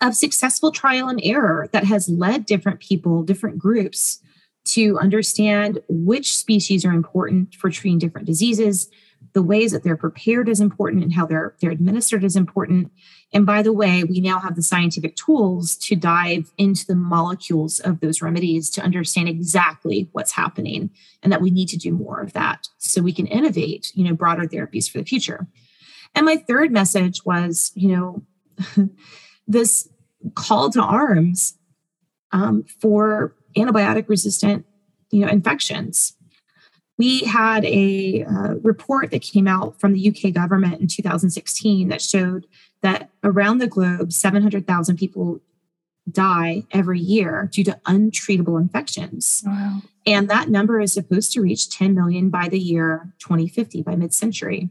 of 0.00 0.14
successful 0.14 0.70
trial 0.70 1.08
and 1.08 1.20
error 1.22 1.68
that 1.72 1.84
has 1.84 2.08
led 2.08 2.46
different 2.46 2.80
people, 2.80 3.22
different 3.22 3.58
groups 3.58 4.20
to 4.66 4.98
understand 4.98 5.80
which 5.88 6.34
species 6.34 6.84
are 6.84 6.92
important 6.92 7.54
for 7.54 7.70
treating 7.70 7.98
different 7.98 8.26
diseases, 8.26 8.88
the 9.32 9.42
ways 9.42 9.72
that 9.72 9.82
they're 9.82 9.96
prepared 9.96 10.48
is 10.48 10.60
important 10.60 11.02
and 11.02 11.12
how 11.12 11.26
they're 11.26 11.54
they're 11.60 11.70
administered 11.70 12.24
is 12.24 12.36
important. 12.36 12.90
And 13.32 13.46
by 13.46 13.62
the 13.62 13.72
way 13.72 14.04
we 14.04 14.20
now 14.20 14.38
have 14.38 14.54
the 14.54 14.62
scientific 14.62 15.16
tools 15.16 15.76
to 15.78 15.96
dive 15.96 16.52
into 16.58 16.86
the 16.86 16.94
molecules 16.94 17.80
of 17.80 18.00
those 18.00 18.22
remedies 18.22 18.70
to 18.70 18.82
understand 18.82 19.28
exactly 19.28 20.08
what's 20.12 20.32
happening 20.32 20.90
and 21.22 21.32
that 21.32 21.40
we 21.40 21.50
need 21.50 21.68
to 21.68 21.76
do 21.76 21.92
more 21.92 22.20
of 22.20 22.32
that 22.34 22.68
so 22.78 23.02
we 23.02 23.12
can 23.12 23.26
innovate 23.26 23.92
you 23.94 24.04
know 24.04 24.14
broader 24.14 24.46
therapies 24.46 24.90
for 24.90 24.98
the 24.98 25.04
future. 25.04 25.46
And 26.14 26.26
my 26.26 26.36
third 26.36 26.70
message 26.70 27.24
was 27.24 27.72
you 27.74 27.88
know 27.96 28.22
this 29.48 29.88
call 30.34 30.70
to 30.70 30.82
arms 30.82 31.58
um, 32.32 32.64
for 32.80 33.34
antibiotic 33.56 34.08
resistant 34.08 34.66
you 35.10 35.24
know 35.24 35.28
infections 35.28 36.14
we 36.98 37.20
had 37.20 37.64
a 37.64 38.24
uh, 38.24 38.54
report 38.62 39.10
that 39.10 39.22
came 39.22 39.48
out 39.48 39.80
from 39.80 39.92
the 39.92 40.08
UK 40.08 40.32
government 40.32 40.80
in 40.80 40.86
2016 40.86 41.88
that 41.88 42.00
showed 42.00 42.46
that 42.82 43.10
around 43.22 43.58
the 43.58 43.66
globe, 43.66 44.12
700,000 44.12 44.96
people 44.96 45.40
die 46.10 46.64
every 46.70 47.00
year 47.00 47.48
due 47.50 47.64
to 47.64 47.80
untreatable 47.86 48.60
infections. 48.60 49.42
Wow. 49.44 49.80
And 50.06 50.28
that 50.28 50.50
number 50.50 50.80
is 50.80 50.92
supposed 50.92 51.32
to 51.32 51.40
reach 51.40 51.70
10 51.70 51.94
million 51.94 52.28
by 52.28 52.48
the 52.48 52.58
year 52.58 53.12
2050, 53.18 53.82
by 53.82 53.96
mid 53.96 54.12
century 54.12 54.70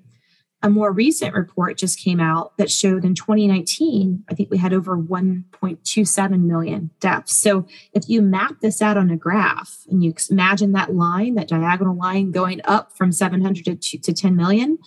a 0.64 0.70
more 0.70 0.94
recent 0.94 1.36
report 1.36 1.78
just 1.78 2.00
came 2.00 2.22
out 2.22 2.58
that 2.58 2.72
showed 2.72 3.04
in 3.04 3.14
2019, 3.14 4.24
I 4.30 4.34
think 4.34 4.50
we 4.50 4.58
had 4.58 4.74
over 4.74 4.98
1.27 4.98 6.40
million 6.40 6.90
deaths. 7.02 7.36
So 7.36 7.68
if 7.92 8.08
you 8.08 8.22
map 8.22 8.62
this 8.62 8.82
out 8.82 8.96
on 8.96 9.12
a 9.12 9.18
graph 9.18 9.84
and 9.92 10.02
you 10.02 10.16
imagine 10.32 10.72
that 10.72 10.96
line, 10.96 11.36
that 11.36 11.50
diagonal 11.50 11.98
line 11.98 12.32
going 12.32 12.62
up 12.64 12.96
from 12.96 13.12
700 13.12 13.82
to, 13.82 13.98
to 13.98 14.14
10 14.14 14.36
million, 14.38 14.80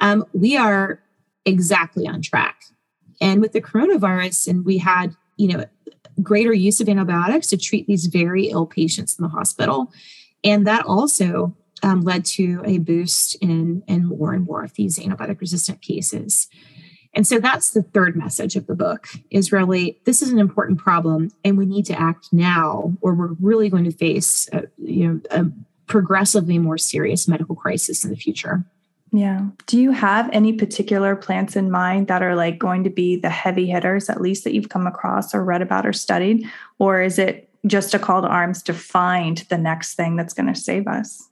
um, 0.00 0.26
we 0.32 0.56
are 0.56 1.00
exactly 1.46 2.08
on 2.08 2.22
track. 2.22 2.64
And 3.20 3.40
with 3.40 3.52
the 3.52 3.60
coronavirus, 3.60 4.48
and 4.48 4.64
we 4.64 4.78
had, 4.78 5.14
you 5.36 5.46
know, 5.46 5.64
greater 6.20 6.52
use 6.52 6.80
of 6.80 6.88
antibiotics 6.88 7.46
to 7.48 7.56
treat 7.56 7.86
these 7.86 8.06
very 8.06 8.46
ill 8.46 8.66
patients 8.66 9.16
in 9.16 9.22
the 9.22 9.28
hospital. 9.28 9.92
And 10.42 10.66
that 10.66 10.84
also 10.86 11.54
um, 11.82 12.02
led 12.02 12.24
to 12.24 12.62
a 12.64 12.78
boost 12.78 13.36
in, 13.36 13.82
in 13.86 14.06
more 14.06 14.32
and 14.32 14.44
more 14.44 14.64
of 14.64 14.74
these 14.74 14.98
antibiotic 14.98 15.40
resistant 15.40 15.82
cases. 15.82 16.48
And 17.14 17.26
so 17.26 17.40
that's 17.40 17.70
the 17.70 17.82
third 17.82 18.16
message 18.16 18.56
of 18.56 18.66
the 18.66 18.74
book 18.74 19.08
is 19.30 19.50
really 19.50 20.00
this 20.04 20.22
is 20.22 20.30
an 20.30 20.38
important 20.38 20.78
problem 20.78 21.30
and 21.44 21.58
we 21.58 21.66
need 21.66 21.86
to 21.86 22.00
act 22.00 22.28
now 22.32 22.96
or 23.00 23.14
we're 23.14 23.34
really 23.40 23.68
going 23.68 23.84
to 23.84 23.92
face 23.92 24.48
a, 24.52 24.64
you 24.78 25.08
know 25.08 25.20
a 25.30 25.46
progressively 25.86 26.58
more 26.58 26.78
serious 26.78 27.26
medical 27.26 27.56
crisis 27.56 28.04
in 28.04 28.10
the 28.10 28.16
future. 28.16 28.64
Yeah. 29.12 29.46
Do 29.66 29.80
you 29.80 29.90
have 29.90 30.30
any 30.32 30.52
particular 30.52 31.16
plants 31.16 31.56
in 31.56 31.68
mind 31.68 32.06
that 32.06 32.22
are 32.22 32.36
like 32.36 32.60
going 32.60 32.84
to 32.84 32.90
be 32.90 33.16
the 33.16 33.28
heavy 33.28 33.66
hitters 33.66 34.08
at 34.08 34.20
least 34.20 34.44
that 34.44 34.54
you've 34.54 34.68
come 34.68 34.86
across 34.86 35.34
or 35.34 35.44
read 35.44 35.62
about 35.62 35.84
or 35.84 35.92
studied 35.92 36.48
or 36.78 37.02
is 37.02 37.18
it 37.18 37.48
just 37.66 37.92
a 37.92 37.98
call 37.98 38.22
to 38.22 38.28
arms 38.28 38.62
to 38.62 38.72
find 38.72 39.38
the 39.48 39.58
next 39.58 39.94
thing 39.94 40.14
that's 40.14 40.32
going 40.32 40.46
to 40.46 40.58
save 40.58 40.86
us? 40.86 41.29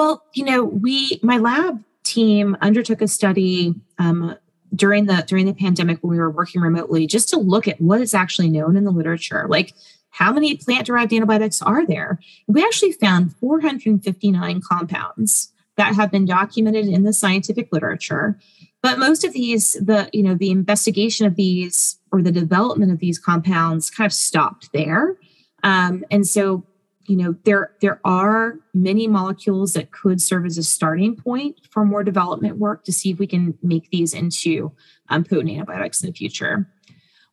Well, 0.00 0.24
you 0.32 0.46
know, 0.46 0.64
we 0.64 1.20
my 1.22 1.36
lab 1.36 1.84
team 2.04 2.56
undertook 2.62 3.02
a 3.02 3.06
study 3.06 3.74
um, 3.98 4.34
during 4.74 5.04
the 5.04 5.22
during 5.26 5.44
the 5.44 5.52
pandemic 5.52 5.98
when 6.00 6.12
we 6.12 6.18
were 6.18 6.30
working 6.30 6.62
remotely, 6.62 7.06
just 7.06 7.28
to 7.28 7.38
look 7.38 7.68
at 7.68 7.78
what 7.82 8.00
is 8.00 8.14
actually 8.14 8.48
known 8.48 8.78
in 8.78 8.84
the 8.84 8.92
literature, 8.92 9.44
like 9.46 9.74
how 10.08 10.32
many 10.32 10.56
plant 10.56 10.86
derived 10.86 11.12
antibiotics 11.12 11.60
are 11.60 11.86
there. 11.86 12.18
We 12.46 12.64
actually 12.64 12.92
found 12.92 13.36
459 13.36 14.62
compounds 14.66 15.52
that 15.76 15.94
have 15.94 16.10
been 16.10 16.24
documented 16.24 16.86
in 16.86 17.02
the 17.02 17.12
scientific 17.12 17.68
literature. 17.70 18.38
But 18.80 18.98
most 18.98 19.22
of 19.22 19.34
these 19.34 19.74
the 19.74 20.08
you 20.14 20.22
know 20.22 20.34
the 20.34 20.50
investigation 20.50 21.26
of 21.26 21.36
these 21.36 21.98
or 22.10 22.22
the 22.22 22.32
development 22.32 22.90
of 22.90 23.00
these 23.00 23.18
compounds 23.18 23.90
kind 23.90 24.06
of 24.06 24.14
stopped 24.14 24.72
there. 24.72 25.18
Um, 25.62 26.06
and 26.10 26.26
so 26.26 26.64
you 27.10 27.16
know 27.16 27.34
there 27.42 27.72
there 27.80 28.00
are 28.04 28.54
many 28.72 29.08
molecules 29.08 29.72
that 29.72 29.90
could 29.90 30.22
serve 30.22 30.46
as 30.46 30.56
a 30.56 30.62
starting 30.62 31.16
point 31.16 31.56
for 31.68 31.84
more 31.84 32.04
development 32.04 32.58
work 32.58 32.84
to 32.84 32.92
see 32.92 33.10
if 33.10 33.18
we 33.18 33.26
can 33.26 33.58
make 33.64 33.90
these 33.90 34.14
into 34.14 34.70
um, 35.08 35.24
potent 35.24 35.50
antibiotics 35.50 36.00
in 36.00 36.06
the 36.06 36.12
future. 36.12 36.70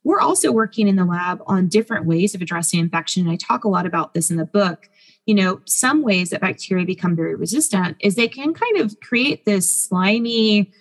We're 0.02 0.18
also 0.18 0.50
working 0.50 0.88
in 0.88 0.96
the 0.96 1.04
lab 1.04 1.42
on 1.46 1.68
different 1.68 2.06
ways 2.06 2.34
of 2.34 2.42
addressing 2.42 2.80
infection 2.80 3.22
and 3.22 3.30
i 3.30 3.36
talk 3.36 3.62
a 3.62 3.68
lot 3.68 3.86
about 3.86 4.14
this 4.14 4.32
in 4.32 4.36
the 4.36 4.44
book. 4.44 4.90
You 5.26 5.36
know 5.36 5.60
some 5.64 6.02
ways 6.02 6.30
that 6.30 6.40
bacteria 6.40 6.84
become 6.84 7.14
very 7.14 7.36
resistant 7.36 7.96
is 8.00 8.16
they 8.16 8.26
can 8.26 8.54
kind 8.54 8.78
of 8.78 8.98
create 8.98 9.44
this 9.44 9.72
slimy 9.72 10.72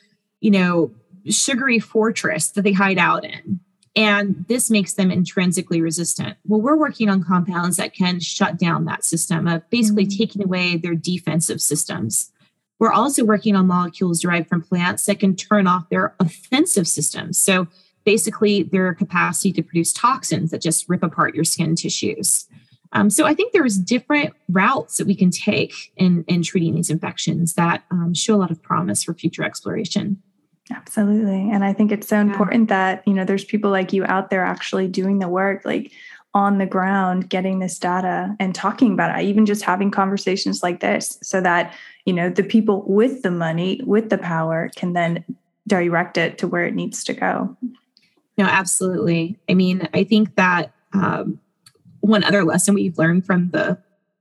you 0.41 0.49
know 0.49 0.91
sugary 1.29 1.77
fortress 1.77 2.49
that 2.49 2.63
they 2.63 2.71
hide 2.71 2.97
out 2.97 3.23
in 3.23 3.59
and 3.97 4.45
this 4.47 4.69
makes 4.69 4.93
them 4.93 5.09
intrinsically 5.09 5.81
resistant. 5.81 6.37
Well, 6.45 6.61
we're 6.61 6.77
working 6.77 7.09
on 7.09 7.23
compounds 7.23 7.77
that 7.77 7.95
can 7.95 8.19
shut 8.19 8.57
down 8.57 8.85
that 8.85 9.03
system 9.03 9.47
of 9.47 9.67
basically 9.71 10.05
mm-hmm. 10.05 10.17
taking 10.17 10.43
away 10.43 10.77
their 10.77 10.93
defensive 10.93 11.59
systems. 11.59 12.31
We're 12.77 12.93
also 12.93 13.25
working 13.25 13.55
on 13.55 13.65
molecules 13.65 14.21
derived 14.21 14.49
from 14.49 14.61
plants 14.61 15.07
that 15.07 15.19
can 15.19 15.35
turn 15.35 15.65
off 15.65 15.89
their 15.89 16.13
offensive 16.19 16.87
systems. 16.87 17.39
So 17.39 17.67
basically, 18.05 18.61
their 18.61 18.93
capacity 18.93 19.51
to 19.53 19.63
produce 19.63 19.91
toxins 19.93 20.51
that 20.51 20.61
just 20.61 20.87
rip 20.87 21.01
apart 21.01 21.33
your 21.33 21.43
skin 21.43 21.75
tissues. 21.75 22.47
Um, 22.93 23.09
so 23.09 23.25
I 23.25 23.33
think 23.33 23.51
there's 23.51 23.77
different 23.77 24.33
routes 24.47 24.97
that 24.97 25.07
we 25.07 25.15
can 25.15 25.31
take 25.31 25.91
in, 25.97 26.23
in 26.27 26.43
treating 26.43 26.75
these 26.75 26.91
infections 26.91 27.55
that 27.55 27.83
um, 27.89 28.13
show 28.13 28.35
a 28.35 28.37
lot 28.37 28.51
of 28.51 28.61
promise 28.61 29.03
for 29.03 29.15
future 29.15 29.43
exploration. 29.43 30.21
Absolutely. 30.71 31.49
And 31.49 31.63
I 31.63 31.73
think 31.73 31.91
it's 31.91 32.07
so 32.07 32.19
important 32.19 32.69
yeah. 32.69 32.95
that, 32.95 33.07
you 33.07 33.13
know, 33.13 33.23
there's 33.23 33.45
people 33.45 33.71
like 33.71 33.93
you 33.93 34.03
out 34.05 34.29
there 34.29 34.43
actually 34.43 34.87
doing 34.87 35.19
the 35.19 35.29
work, 35.29 35.63
like 35.63 35.91
on 36.33 36.57
the 36.57 36.65
ground, 36.65 37.29
getting 37.29 37.59
this 37.59 37.79
data 37.79 38.35
and 38.39 38.53
talking 38.53 38.93
about 38.93 39.17
it, 39.17 39.23
even 39.23 39.45
just 39.45 39.63
having 39.63 39.89
conversations 39.89 40.61
like 40.61 40.81
this 40.81 41.17
so 41.23 41.41
that, 41.41 41.73
you 42.05 42.13
know, 42.13 42.29
the 42.29 42.43
people 42.43 42.83
with 42.85 43.21
the 43.21 43.31
money, 43.31 43.81
with 43.85 44.09
the 44.09 44.17
power 44.17 44.69
can 44.75 44.93
then 44.93 45.23
direct 45.67 46.17
it 46.17 46.37
to 46.37 46.47
where 46.47 46.65
it 46.65 46.75
needs 46.75 47.03
to 47.05 47.13
go. 47.13 47.55
No, 48.37 48.45
absolutely. 48.45 49.37
I 49.49 49.53
mean, 49.53 49.87
I 49.93 50.03
think 50.03 50.35
that 50.35 50.71
um, 50.93 51.39
one 52.01 52.23
other 52.23 52.43
lesson 52.43 52.75
we've 52.75 52.97
learned 52.97 53.25
from 53.25 53.49
the 53.49 53.77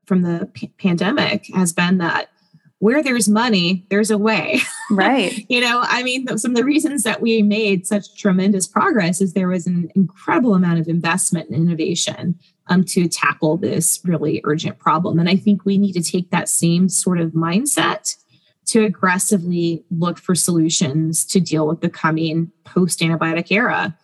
from 0.06 0.22
the 0.22 0.48
p- 0.54 0.72
pandemic 0.78 1.48
has 1.52 1.72
been 1.72 1.98
that 1.98 2.30
where 2.78 3.02
there's 3.02 3.28
money, 3.28 3.86
there's 3.88 4.10
a 4.10 4.18
way. 4.18 4.60
Right. 4.90 5.46
you 5.48 5.60
know, 5.60 5.80
I 5.82 6.02
mean, 6.02 6.26
some 6.38 6.50
of 6.50 6.56
the 6.56 6.64
reasons 6.64 7.04
that 7.04 7.20
we 7.20 7.42
made 7.42 7.86
such 7.86 8.14
tremendous 8.16 8.66
progress 8.66 9.20
is 9.20 9.32
there 9.32 9.48
was 9.48 9.66
an 9.66 9.90
incredible 9.94 10.54
amount 10.54 10.80
of 10.80 10.88
investment 10.88 11.48
and 11.48 11.56
innovation 11.56 12.38
um, 12.68 12.84
to 12.84 13.08
tackle 13.08 13.56
this 13.56 14.00
really 14.04 14.40
urgent 14.44 14.78
problem. 14.78 15.18
And 15.18 15.28
I 15.28 15.36
think 15.36 15.64
we 15.64 15.78
need 15.78 15.94
to 15.94 16.02
take 16.02 16.30
that 16.30 16.48
same 16.48 16.88
sort 16.88 17.18
of 17.18 17.32
mindset 17.32 18.16
to 18.66 18.84
aggressively 18.84 19.84
look 19.90 20.18
for 20.18 20.34
solutions 20.34 21.24
to 21.26 21.40
deal 21.40 21.66
with 21.66 21.80
the 21.80 21.88
coming 21.88 22.50
post 22.64 23.00
antibiotic 23.00 23.50
era. 23.50 23.96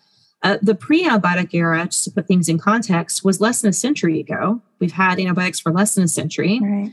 Uh, 0.44 0.58
the 0.62 0.74
pre 0.74 1.04
antibiotic 1.04 1.52
era, 1.52 1.84
just 1.84 2.04
to 2.04 2.10
put 2.10 2.26
things 2.26 2.48
in 2.48 2.58
context, 2.58 3.24
was 3.24 3.40
less 3.40 3.60
than 3.60 3.70
a 3.70 3.72
century 3.72 4.18
ago. 4.18 4.60
We've 4.78 4.92
had 4.92 5.20
antibiotics 5.20 5.60
for 5.60 5.72
less 5.72 5.94
than 5.94 6.04
a 6.04 6.08
century. 6.08 6.60
Right. 6.60 6.90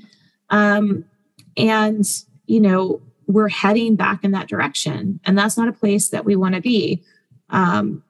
Um, 0.50 1.06
and, 1.60 2.06
you 2.46 2.60
know, 2.60 3.02
we're 3.28 3.50
heading 3.50 3.96
back 3.96 4.24
in 4.24 4.32
that 4.32 4.48
direction. 4.48 5.20
And 5.26 5.38
that's 5.38 5.58
not 5.58 5.68
a 5.68 5.74
place 5.74 6.10
that 6.10 6.26
we 6.26 6.36
want 6.36 6.56
to 6.56 6.62
be. 6.62 7.04
Um, 7.50 8.04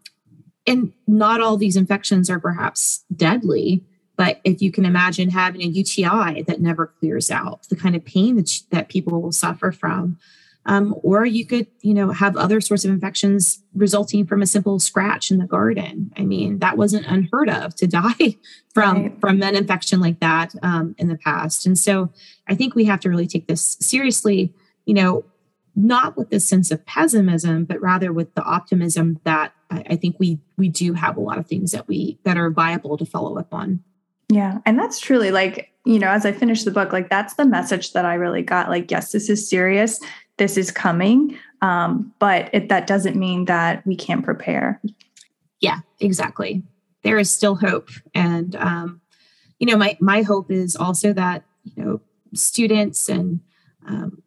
and 0.66 0.94
not 1.08 1.42
all 1.42 1.58
these 1.58 1.76
infections 1.76 2.30
are 2.30 2.40
perhaps 2.40 3.04
deadly, 3.14 3.84
but 4.16 4.40
if 4.44 4.62
you 4.62 4.72
can 4.72 4.86
imagine 4.86 5.30
having 5.30 5.62
a 5.62 5.66
UTI 5.66 6.44
that 6.44 6.62
never 6.62 6.88
clears 6.88 7.32
out, 7.32 7.68
the 7.70 7.76
kind 7.76 7.96
of 7.96 8.06
pain 8.06 8.36
that, 8.36 8.52
that 8.70 8.90
people 8.90 9.22
will 9.22 9.32
suffer 9.32 9.72
from, 9.72 10.18
um, 10.66 10.96
or 11.04 11.26
you 11.26 11.46
could, 11.46 11.68
you 11.82 11.94
know, 11.94 12.12
have 12.12 12.36
other 12.36 12.62
sorts 12.62 12.86
of 12.86 12.92
infections 12.92 13.64
resulting 13.74 14.26
from 14.26 14.42
a 14.42 14.48
simple 14.48 14.80
scratch 14.80 15.32
in 15.32 15.38
the 15.38 15.48
garden. 15.48 16.12
I 16.18 16.24
mean, 16.24 16.60
that 16.60 16.78
wasn't 16.78 17.08
unheard 17.08 17.50
of 17.50 17.76
to 17.76 17.88
die 17.88 18.38
from 18.74 19.04
right. 19.04 19.20
from 19.22 19.42
an 19.42 19.56
infection 19.56 20.00
like 20.00 20.20
that 20.20 20.54
um, 20.62 20.96
in 20.98 21.08
the 21.08 21.18
past. 21.18 21.66
And 21.66 21.78
so, 21.78 22.12
I 22.48 22.56
think 22.56 22.76
we 22.76 22.86
have 22.86 23.00
to 23.02 23.10
really 23.10 23.28
take 23.28 23.48
this 23.48 23.78
seriously. 23.80 24.54
You 24.86 24.96
know, 24.96 25.26
not 25.76 26.18
with 26.18 26.30
this 26.30 26.48
sense 26.48 26.72
of 26.72 26.86
pessimism, 26.86 27.66
but 27.66 27.82
rather 27.82 28.12
with 28.12 28.34
the 28.36 28.44
optimism 28.44 29.20
that 29.24 29.54
I, 29.70 29.84
I 29.92 29.96
think 29.96 30.18
we 30.20 30.40
we 30.58 30.70
do 30.70 30.94
have 30.94 31.18
a 31.18 31.22
lot 31.22 31.38
of 31.38 31.48
things 31.48 31.72
that 31.72 31.88
we 31.88 32.20
that 32.24 32.38
are 32.38 32.50
viable 32.50 32.98
to 32.98 33.06
follow 33.06 33.38
up 33.38 33.54
on. 33.54 33.84
Yeah. 34.32 34.60
And 34.66 34.78
that's 34.78 35.00
truly 35.00 35.32
like, 35.32 35.72
you 35.86 35.98
know, 35.98 36.10
as 36.10 36.26
I 36.26 36.32
finish 36.32 36.64
the 36.64 36.72
book, 36.72 36.94
like 36.94 37.10
that's 37.10 37.34
the 37.34 37.46
message 37.46 37.94
that 37.94 38.06
I 38.06 38.14
really 38.14 38.44
got. 38.44 38.70
Like, 38.70 38.92
yes, 38.92 39.12
this 39.12 39.28
is 39.30 39.50
serious, 39.50 40.00
this 40.40 40.58
is 40.58 40.72
coming. 40.72 41.38
Um, 41.62 42.14
but 42.20 42.50
it, 42.54 42.70
that 42.70 42.88
doesn't 42.88 43.16
mean 43.16 43.46
that 43.46 43.86
we 43.86 43.96
can't 43.96 44.24
prepare. 44.24 44.82
Yeah, 45.60 45.80
exactly. 46.00 46.64
There 47.04 47.20
is 47.20 47.34
still 47.34 47.56
hope. 47.56 47.90
And, 48.16 48.56
um, 48.56 49.02
you 49.60 49.68
know, 49.68 49.78
my, 49.78 49.98
my 50.00 50.24
hope 50.24 50.50
is 50.52 50.76
also 50.76 51.14
that, 51.14 51.44
you 51.64 51.84
know, 51.84 52.02
students 52.34 53.10
and, 53.10 53.42
um, 53.88 54.24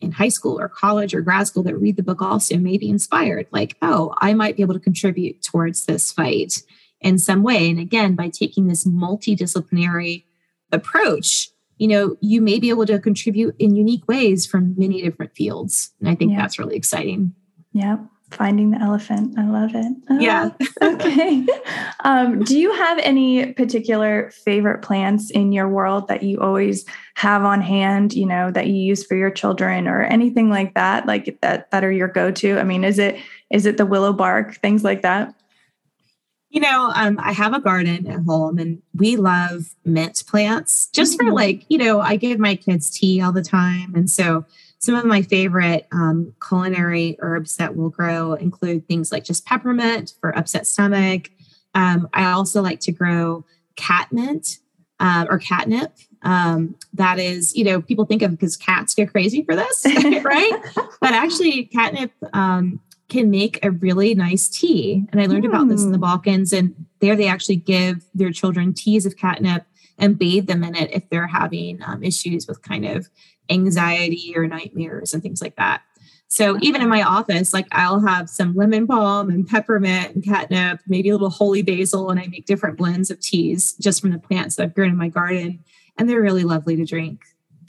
in 0.00 0.12
high 0.12 0.28
school 0.28 0.60
or 0.60 0.68
college 0.68 1.12
or 1.12 1.20
grad 1.20 1.48
school 1.48 1.64
that 1.64 1.76
read 1.76 1.96
the 1.96 2.02
book 2.04 2.22
also 2.22 2.56
may 2.56 2.78
be 2.78 2.88
inspired 2.88 3.48
like 3.50 3.76
oh 3.82 4.14
i 4.18 4.32
might 4.32 4.56
be 4.56 4.62
able 4.62 4.74
to 4.74 4.78
contribute 4.78 5.42
towards 5.42 5.86
this 5.86 6.12
fight 6.12 6.62
in 7.00 7.18
some 7.18 7.42
way. 7.42 7.70
And 7.70 7.78
again, 7.78 8.14
by 8.14 8.28
taking 8.28 8.66
this 8.66 8.84
multidisciplinary 8.86 10.24
approach, 10.72 11.50
you 11.78 11.88
know, 11.88 12.16
you 12.20 12.40
may 12.40 12.58
be 12.58 12.70
able 12.70 12.86
to 12.86 12.98
contribute 12.98 13.54
in 13.58 13.76
unique 13.76 14.06
ways 14.08 14.46
from 14.46 14.74
many 14.76 15.00
different 15.00 15.34
fields. 15.34 15.92
And 16.00 16.08
I 16.08 16.14
think 16.14 16.32
yeah. 16.32 16.38
that's 16.38 16.58
really 16.58 16.76
exciting. 16.76 17.34
Yeah. 17.72 17.98
Finding 18.30 18.72
the 18.72 18.80
elephant. 18.82 19.38
I 19.38 19.48
love 19.48 19.70
it. 19.74 19.96
Oh, 20.10 20.18
yeah. 20.18 20.50
okay. 20.82 21.46
Um, 22.04 22.44
do 22.44 22.56
you 22.56 22.72
have 22.72 22.98
any 23.00 23.52
particular 23.54 24.30
favorite 24.30 24.82
plants 24.82 25.30
in 25.30 25.50
your 25.50 25.68
world 25.68 26.06
that 26.06 26.22
you 26.22 26.40
always 26.40 26.84
have 27.16 27.44
on 27.44 27.60
hand, 27.60 28.14
you 28.14 28.24
know, 28.24 28.52
that 28.52 28.68
you 28.68 28.74
use 28.74 29.04
for 29.04 29.16
your 29.16 29.32
children 29.32 29.88
or 29.88 30.02
anything 30.02 30.48
like 30.48 30.74
that, 30.74 31.06
like 31.06 31.36
that, 31.42 31.70
that 31.72 31.84
are 31.84 31.90
your 31.90 32.06
go-to? 32.06 32.56
I 32.60 32.62
mean, 32.62 32.84
is 32.84 33.00
it, 33.00 33.18
is 33.50 33.66
it 33.66 33.78
the 33.78 33.84
willow 33.84 34.12
bark, 34.12 34.54
things 34.58 34.84
like 34.84 35.02
that? 35.02 35.34
You 36.50 36.60
know, 36.60 36.90
um, 36.94 37.18
I 37.22 37.32
have 37.32 37.52
a 37.52 37.60
garden 37.60 38.06
at 38.06 38.20
home 38.20 38.58
and 38.58 38.80
we 38.94 39.16
love 39.16 39.74
mint 39.84 40.24
plants 40.26 40.88
just 40.88 41.18
mm-hmm. 41.18 41.28
for 41.28 41.34
like, 41.34 41.64
you 41.68 41.76
know, 41.78 42.00
I 42.00 42.16
give 42.16 42.38
my 42.38 42.56
kids 42.56 42.90
tea 42.90 43.20
all 43.20 43.32
the 43.32 43.42
time. 43.42 43.94
And 43.94 44.10
so 44.10 44.46
some 44.78 44.94
of 44.94 45.04
my 45.04 45.22
favorite 45.22 45.86
um, 45.92 46.32
culinary 46.46 47.16
herbs 47.20 47.56
that 47.56 47.76
will 47.76 47.90
grow 47.90 48.34
include 48.34 48.86
things 48.86 49.12
like 49.12 49.24
just 49.24 49.44
peppermint 49.44 50.14
for 50.20 50.36
upset 50.36 50.66
stomach. 50.66 51.30
Um, 51.74 52.08
I 52.14 52.30
also 52.30 52.62
like 52.62 52.80
to 52.80 52.92
grow 52.92 53.44
catmint 53.76 54.58
uh, 55.00 55.26
or 55.28 55.38
catnip. 55.38 55.92
Um, 56.22 56.76
that 56.94 57.18
is, 57.18 57.54
you 57.54 57.64
know, 57.64 57.80
people 57.80 58.04
think 58.04 58.22
of 58.22 58.32
because 58.32 58.56
cats 58.56 58.94
get 58.94 59.10
crazy 59.10 59.42
for 59.42 59.54
this, 59.54 59.84
right? 60.24 60.52
but 61.00 61.12
actually, 61.12 61.64
catnip 61.66 62.12
um, 62.32 62.80
can 63.08 63.30
make 63.30 63.64
a 63.64 63.70
really 63.70 64.14
nice 64.14 64.48
tea. 64.48 65.06
And 65.10 65.20
I 65.20 65.26
learned 65.26 65.44
mm. 65.44 65.48
about 65.48 65.68
this 65.68 65.82
in 65.82 65.92
the 65.92 65.98
hmm. 65.98 66.02
Balkans, 66.02 66.52
and 66.52 66.74
there 67.00 67.16
they 67.16 67.28
actually 67.28 67.56
give 67.56 68.04
their 68.14 68.32
children 68.32 68.74
teas 68.74 69.06
of 69.06 69.16
catnip 69.16 69.64
and 69.98 70.18
bathe 70.18 70.46
them 70.46 70.62
in 70.62 70.74
it 70.74 70.90
if 70.92 71.08
they're 71.08 71.26
having 71.26 71.80
um, 71.84 72.02
issues 72.02 72.46
with 72.46 72.62
kind 72.62 72.84
of 72.84 73.08
anxiety 73.50 74.32
or 74.36 74.46
nightmares 74.46 75.14
and 75.14 75.22
things 75.22 75.42
like 75.42 75.56
that. 75.56 75.82
So 76.28 76.58
even 76.60 76.82
in 76.82 76.90
my 76.90 77.02
office, 77.02 77.54
like 77.54 77.66
I'll 77.72 78.00
have 78.00 78.28
some 78.28 78.54
lemon 78.54 78.84
balm 78.84 79.30
and 79.30 79.48
peppermint 79.48 80.14
and 80.14 80.22
catnip, 80.22 80.80
maybe 80.86 81.08
a 81.08 81.12
little 81.12 81.30
holy 81.30 81.62
basil, 81.62 82.10
and 82.10 82.20
I 82.20 82.26
make 82.26 82.44
different 82.44 82.76
blends 82.76 83.10
of 83.10 83.18
teas 83.18 83.72
just 83.80 84.02
from 84.02 84.12
the 84.12 84.18
plants 84.18 84.56
that 84.56 84.64
I've 84.64 84.74
grown 84.74 84.90
in 84.90 84.96
my 84.96 85.08
garden. 85.08 85.64
And 85.96 86.08
they're 86.08 86.20
really 86.20 86.44
lovely 86.44 86.76
to 86.76 86.84
drink. 86.84 87.22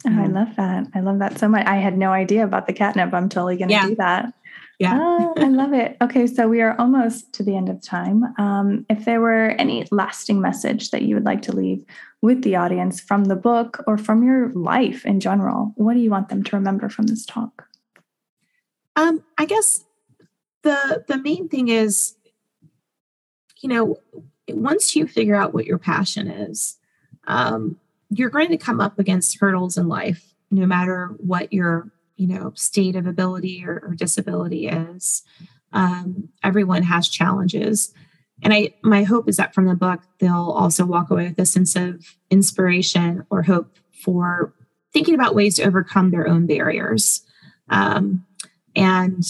Oh, 0.06 0.21
I 0.21 0.28
love 0.28 0.56
that. 0.58 0.88
I 0.93 0.99
love 0.99 1.19
that 1.19 1.39
so 1.39 1.47
much. 1.47 1.65
I 1.65 1.78
had 1.78 1.97
no 1.97 2.12
idea 2.12 2.43
about 2.43 2.67
the 2.67 2.73
catnip. 2.73 3.13
I'm 3.13 3.30
totally 3.30 3.58
going 3.58 3.69
to 3.69 3.73
yeah. 3.73 3.88
do 3.88 3.95
that. 3.95 4.34
Yeah. 4.80 4.98
oh, 4.98 5.34
I 5.36 5.50
love 5.50 5.74
it. 5.74 5.98
Okay, 6.02 6.26
so 6.26 6.48
we 6.48 6.62
are 6.62 6.74
almost 6.80 7.34
to 7.34 7.44
the 7.44 7.58
end 7.58 7.68
of 7.68 7.82
time. 7.82 8.24
Um, 8.38 8.86
if 8.89 9.04
there 9.04 9.20
were 9.20 9.50
any 9.60 9.86
lasting 9.92 10.39
message 10.39 10.92
that 10.92 11.02
you 11.02 11.15
would 11.15 11.26
like 11.26 11.42
to 11.44 11.52
leave 11.52 11.84
with 12.22 12.44
the 12.44 12.56
audience 12.56 13.02
from 13.02 13.26
the 13.26 13.36
book 13.36 13.84
or 13.88 13.98
from 13.98 14.24
your 14.24 14.54
life 14.54 15.06
in 15.06 15.20
general, 15.20 15.74
what 15.76 15.96
do 15.96 16.00
you 16.00 16.10
want 16.10 16.30
them 16.30 16.44
to 16.44 16.56
remember 16.56 16.88
from 16.88 17.08
this 17.08 17.26
talk? 17.26 17.68
Um, 18.96 19.22
I 19.38 19.46
guess 19.46 19.84
the 20.63 21.04
the 21.10 21.18
main 21.18 21.50
thing 21.50 21.68
is, 21.68 22.15
you 23.62 23.68
know, 23.68 23.98
once 24.48 24.96
you 24.96 25.08
figure 25.08 25.36
out 25.36 25.54
what 25.54 25.65
your 25.65 25.78
passion 25.78 26.30
is, 26.30 26.78
um, 27.28 27.78
you're 28.10 28.30
going 28.30 28.50
to 28.50 28.58
come 28.58 28.80
up 28.80 28.98
against 28.98 29.39
hurdles 29.39 29.78
in 29.78 29.89
life, 29.89 30.34
no 30.52 30.65
matter 30.65 31.08
what 31.18 31.52
your 31.52 31.92
you 32.20 32.28
know 32.28 32.52
state 32.56 32.96
of 32.96 33.08
ability 33.08 33.64
or, 33.66 33.82
or 33.84 33.96
disability 33.96 34.68
is 34.68 35.24
um, 35.72 36.30
everyone 36.44 36.84
has 36.84 37.08
challenges. 37.08 37.94
And 38.42 38.54
i 38.54 38.74
my 38.84 39.04
hope 39.04 39.28
is 39.28 39.38
that 39.38 39.54
from 39.54 39.66
the 39.66 39.76
book 39.76 40.02
they'll 40.20 40.52
also 40.52 40.86
walk 40.86 41.10
away 41.10 41.30
with 41.30 41.40
a 41.40 41.46
sense 41.46 41.76
of 41.76 42.16
inspiration 42.30 43.26
or 43.30 43.44
hope 43.44 43.78
for 44.04 44.54
thinking 44.94 45.16
about 45.16 45.36
ways 45.36 45.56
to 45.56 45.64
overcome 45.64 46.12
their 46.12 46.28
own 46.28 46.46
barriers. 46.46 47.22
Um, 47.70 48.26
and 48.76 49.24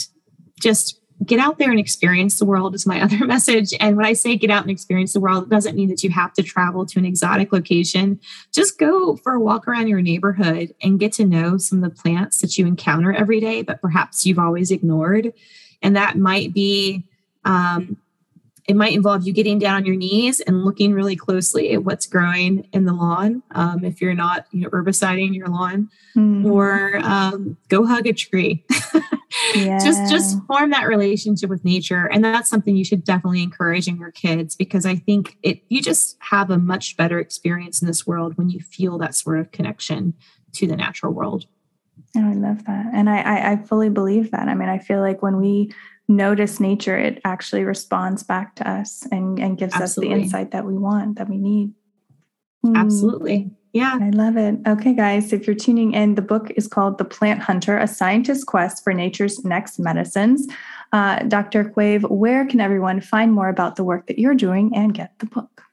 just 0.60 1.00
get 1.26 1.40
out 1.40 1.58
there 1.58 1.72
and 1.72 1.80
experience 1.80 2.40
the 2.40 2.46
world 2.46 2.76
is 2.76 2.86
my 2.86 3.02
other 3.04 3.26
message. 3.26 3.74
And 3.80 3.98
when 3.98 4.06
I 4.06 4.14
say 4.14 4.36
get 4.36 4.50
out 4.50 4.62
and 4.62 4.72
experience 4.72 5.14
the 5.14 5.20
world, 5.20 5.44
it 5.44 5.50
doesn't 5.50 5.76
mean 5.76 5.90
that 5.90 6.04
you 6.04 6.10
have 6.12 6.34
to 6.34 6.44
travel 6.44 6.86
to 6.86 7.00
an 7.00 7.06
exotic 7.06 7.52
location. 7.52 8.20
Just 8.54 8.80
go 8.80 9.18
for 9.18 9.34
a 9.34 9.40
walk 9.40 9.68
around 9.68 9.88
your 9.88 10.02
neighborhood 10.02 10.74
and 10.82 11.00
get 11.00 11.14
to 11.14 11.26
know 11.26 11.58
some 11.58 11.84
of 11.84 11.90
the 11.90 12.02
plants 12.02 12.40
that 12.42 12.58
you 12.58 12.66
encounter 12.66 13.14
every 13.14 13.40
day, 13.40 13.62
but 13.62 13.82
perhaps 13.82 14.26
you've 14.26 14.40
always 14.40 14.72
ignored. 14.72 15.34
And 15.82 15.96
that 15.96 16.18
might 16.18 16.54
be, 16.54 17.06
um, 17.46 17.98
it 18.70 18.76
might 18.76 18.94
involve 18.94 19.26
you 19.26 19.34
getting 19.34 19.58
down 19.58 19.78
on 19.78 19.86
your 19.86 19.96
knees 19.96 20.42
and 20.42 20.64
looking 20.64 20.94
really 20.94 21.16
closely 21.16 21.72
at 21.72 21.84
what's 21.84 22.06
growing 22.06 22.68
in 22.72 22.86
the 22.86 22.94
lawn. 22.94 23.42
Um, 23.56 23.84
if 23.84 24.00
you're 24.00 24.14
not, 24.14 24.46
you 24.52 24.62
know, 24.62 24.70
herbiciding 24.70 25.34
your 25.34 25.48
lawn, 25.48 25.90
mm-hmm. 26.16 26.46
or 26.46 27.02
um, 27.04 27.58
go 27.68 27.84
hug 27.84 28.06
a 28.06 28.14
tree. 28.14 28.64
yeah. 29.56 29.80
just 29.84 30.12
just 30.12 30.38
form 30.46 30.70
that 30.70 30.88
relationship 30.88 31.50
with 31.50 31.66
nature 31.66 32.06
and 32.06 32.24
that's 32.24 32.50
something 32.50 32.76
you 32.76 32.84
should 32.84 33.04
definitely 33.04 33.42
encourage 33.42 33.88
in 33.88 33.98
your 33.98 34.12
kids 34.12 34.56
because 34.56 34.88
i 34.88 34.96
think 34.96 35.38
it 35.44 35.62
you 35.70 35.84
just 35.84 36.18
have 36.20 36.50
a 36.50 36.58
much 36.58 36.98
better 36.98 37.20
experience 37.20 37.80
in 37.80 37.88
this 37.88 38.08
world 38.08 38.36
when 38.38 38.50
you 38.50 38.60
feel 38.60 38.98
that 38.98 39.14
sort 39.14 39.40
of 39.40 39.52
connection 39.52 40.16
to 40.52 40.66
the 40.66 40.76
natural 40.76 41.14
world 41.14 41.46
oh, 42.18 42.28
i 42.28 42.34
love 42.34 42.66
that 42.66 42.88
and 42.92 43.08
I, 43.08 43.22
I 43.22 43.52
i 43.52 43.58
fully 43.58 43.90
believe 43.90 44.32
that 44.32 44.48
i 44.48 44.56
mean 44.56 44.68
i 44.70 44.80
feel 44.80 45.00
like 45.00 45.22
when 45.22 45.38
we 45.38 45.72
notice 46.10 46.60
nature 46.60 46.98
it 46.98 47.22
actually 47.24 47.64
responds 47.64 48.24
back 48.24 48.56
to 48.56 48.70
us 48.70 49.08
and 49.12 49.40
and 49.40 49.58
gives 49.58 49.74
Absolutely. 49.76 50.14
us 50.14 50.18
the 50.18 50.24
insight 50.24 50.52
that 50.52 50.66
we 50.66 50.76
want 50.76 51.18
that 51.18 51.30
we 51.30 51.38
need 51.38 51.72
Absolutely. 52.76 53.52
Yeah. 53.74 53.98
I 54.02 54.10
love 54.10 54.36
it. 54.36 54.60
Okay, 54.68 54.94
guys, 54.94 55.32
if 55.32 55.46
you're 55.46 55.56
tuning 55.56 55.94
in, 55.94 56.16
the 56.16 56.22
book 56.22 56.52
is 56.56 56.68
called 56.68 56.98
The 56.98 57.06
Plant 57.06 57.42
Hunter 57.42 57.78
A 57.78 57.88
Scientist's 57.88 58.44
Quest 58.44 58.84
for 58.84 58.94
Nature's 58.94 59.44
Next 59.46 59.80
Medicines. 59.80 60.48
Uh, 60.92 61.20
Dr. 61.24 61.66
Quave, 61.66 62.10
where 62.10 62.46
can 62.48 62.60
everyone 62.60 63.00
find 63.00 63.32
more 63.32 63.48
about 63.48 63.76
the 63.76 63.84
work 63.84 64.08
that 64.08 64.18
you're 64.18 64.34
doing 64.34 64.72
and 64.76 64.94
get 64.94 65.18
the 65.20 65.28
book? 65.28 65.64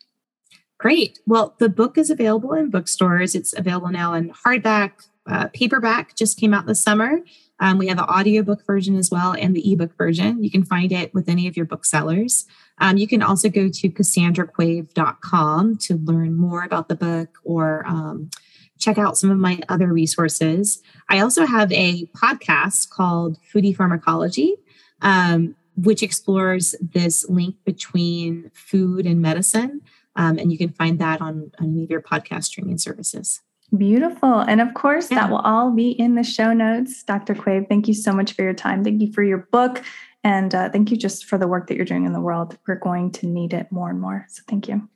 Great. 0.79 1.19
Well, 1.27 1.57
the 1.59 1.71
book 1.71 1.97
is 1.97 2.11
available 2.11 2.53
in 2.53 2.69
bookstores. 2.69 3.35
It's 3.35 3.57
available 3.57 3.89
now 3.89 4.13
in 4.13 4.31
hardback, 4.31 4.93
uh, 5.27 5.49
paperback, 5.55 6.15
just 6.15 6.39
came 6.39 6.53
out 6.53 6.67
this 6.67 6.83
summer. 6.83 7.21
Um, 7.59 7.79
we 7.79 7.87
have 7.89 7.99
an 7.99 8.05
audiobook 8.05 8.67
version 8.67 8.97
as 8.97 9.11
well 9.11 9.33
and 9.33 9.55
the 9.55 9.73
ebook 9.73 9.97
version. 9.97 10.43
You 10.43 10.51
can 10.51 10.65
find 10.65 10.93
it 10.93 11.15
with 11.15 11.29
any 11.29 11.47
of 11.49 11.57
your 11.57 11.67
booksellers. 11.67 12.47
Um, 12.79 12.99
you 12.99 13.09
can 13.09 13.23
also 13.23 13.49
go 13.49 13.69
to 13.69 13.91
cassandraquave.com 13.91 15.79
to 15.79 15.97
learn 15.97 16.35
more 16.35 16.63
about 16.65 16.89
the 16.89 16.95
book 16.97 17.39
or 17.45 17.85
um, 17.87 18.31
check 18.79 18.99
out 18.99 19.17
some 19.17 19.31
of 19.31 19.39
my 19.39 19.61
other 19.69 19.93
resources. 19.93 20.83
I 21.09 21.21
also 21.21 21.47
have 21.47 21.73
a 21.73 22.07
podcast 22.07 22.91
called 22.91 23.39
Foodie 23.43 23.75
Pharmacology, 23.75 24.57
um, 25.01 25.55
which 25.77 26.03
explores 26.03 26.75
this 26.81 27.29
link 27.29 27.57
between 27.65 28.51
food 28.55 29.07
and 29.07 29.21
medicine. 29.21 29.81
Um, 30.15 30.39
and 30.39 30.51
you 30.51 30.59
can 30.59 30.71
find 30.71 30.99
that 30.99 31.21
on, 31.21 31.51
on 31.59 31.69
any 31.69 31.85
of 31.85 31.91
your 31.91 32.03
podcast 32.03 32.45
streaming 32.45 32.79
services. 32.79 33.41
Beautiful. 33.77 34.41
And 34.41 34.61
of 34.61 34.75
course, 34.75 35.11
yeah. 35.11 35.21
that 35.21 35.31
will 35.31 35.39
all 35.39 35.71
be 35.71 35.91
in 35.91 36.15
the 36.15 36.23
show 36.23 36.53
notes. 36.53 37.03
Dr. 37.03 37.35
Quave, 37.35 37.69
thank 37.69 37.89
you 37.89 37.95
so 37.95 38.13
much 38.13 38.33
for 38.33 38.43
your 38.43 38.55
time. 38.55 38.85
Thank 38.85 39.01
you 39.01 39.13
for 39.13 39.23
your 39.23 39.49
book. 39.51 39.83
And 40.23 40.55
uh, 40.55 40.71
thank 40.71 40.91
you 40.91 40.97
just 40.97 41.27
for 41.27 41.39
the 41.39 41.49
work 41.49 41.69
that 41.69 41.77
you're 41.77 41.85
doing 41.85 42.05
in 42.05 42.13
the 42.13 42.21
world. 42.21 42.59
We're 42.67 42.79
going 42.79 43.13
to 43.13 43.27
need 43.27 43.53
it 43.53 43.71
more 43.71 43.91
and 43.91 44.01
more. 44.01 44.27
So 44.29 44.43
thank 44.49 44.69
you. 44.69 44.89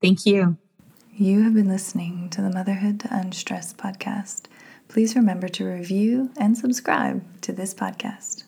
Thank 0.00 0.26
you. 0.26 0.56
You 1.14 1.42
have 1.42 1.54
been 1.54 1.68
listening 1.68 2.30
to 2.30 2.42
the 2.42 2.50
Motherhood 2.50 3.02
Unstressed 3.10 3.76
podcast. 3.76 4.42
Please 4.88 5.16
remember 5.16 5.48
to 5.48 5.66
review 5.66 6.30
and 6.38 6.56
subscribe 6.56 7.40
to 7.42 7.52
this 7.52 7.74
podcast. 7.74 8.44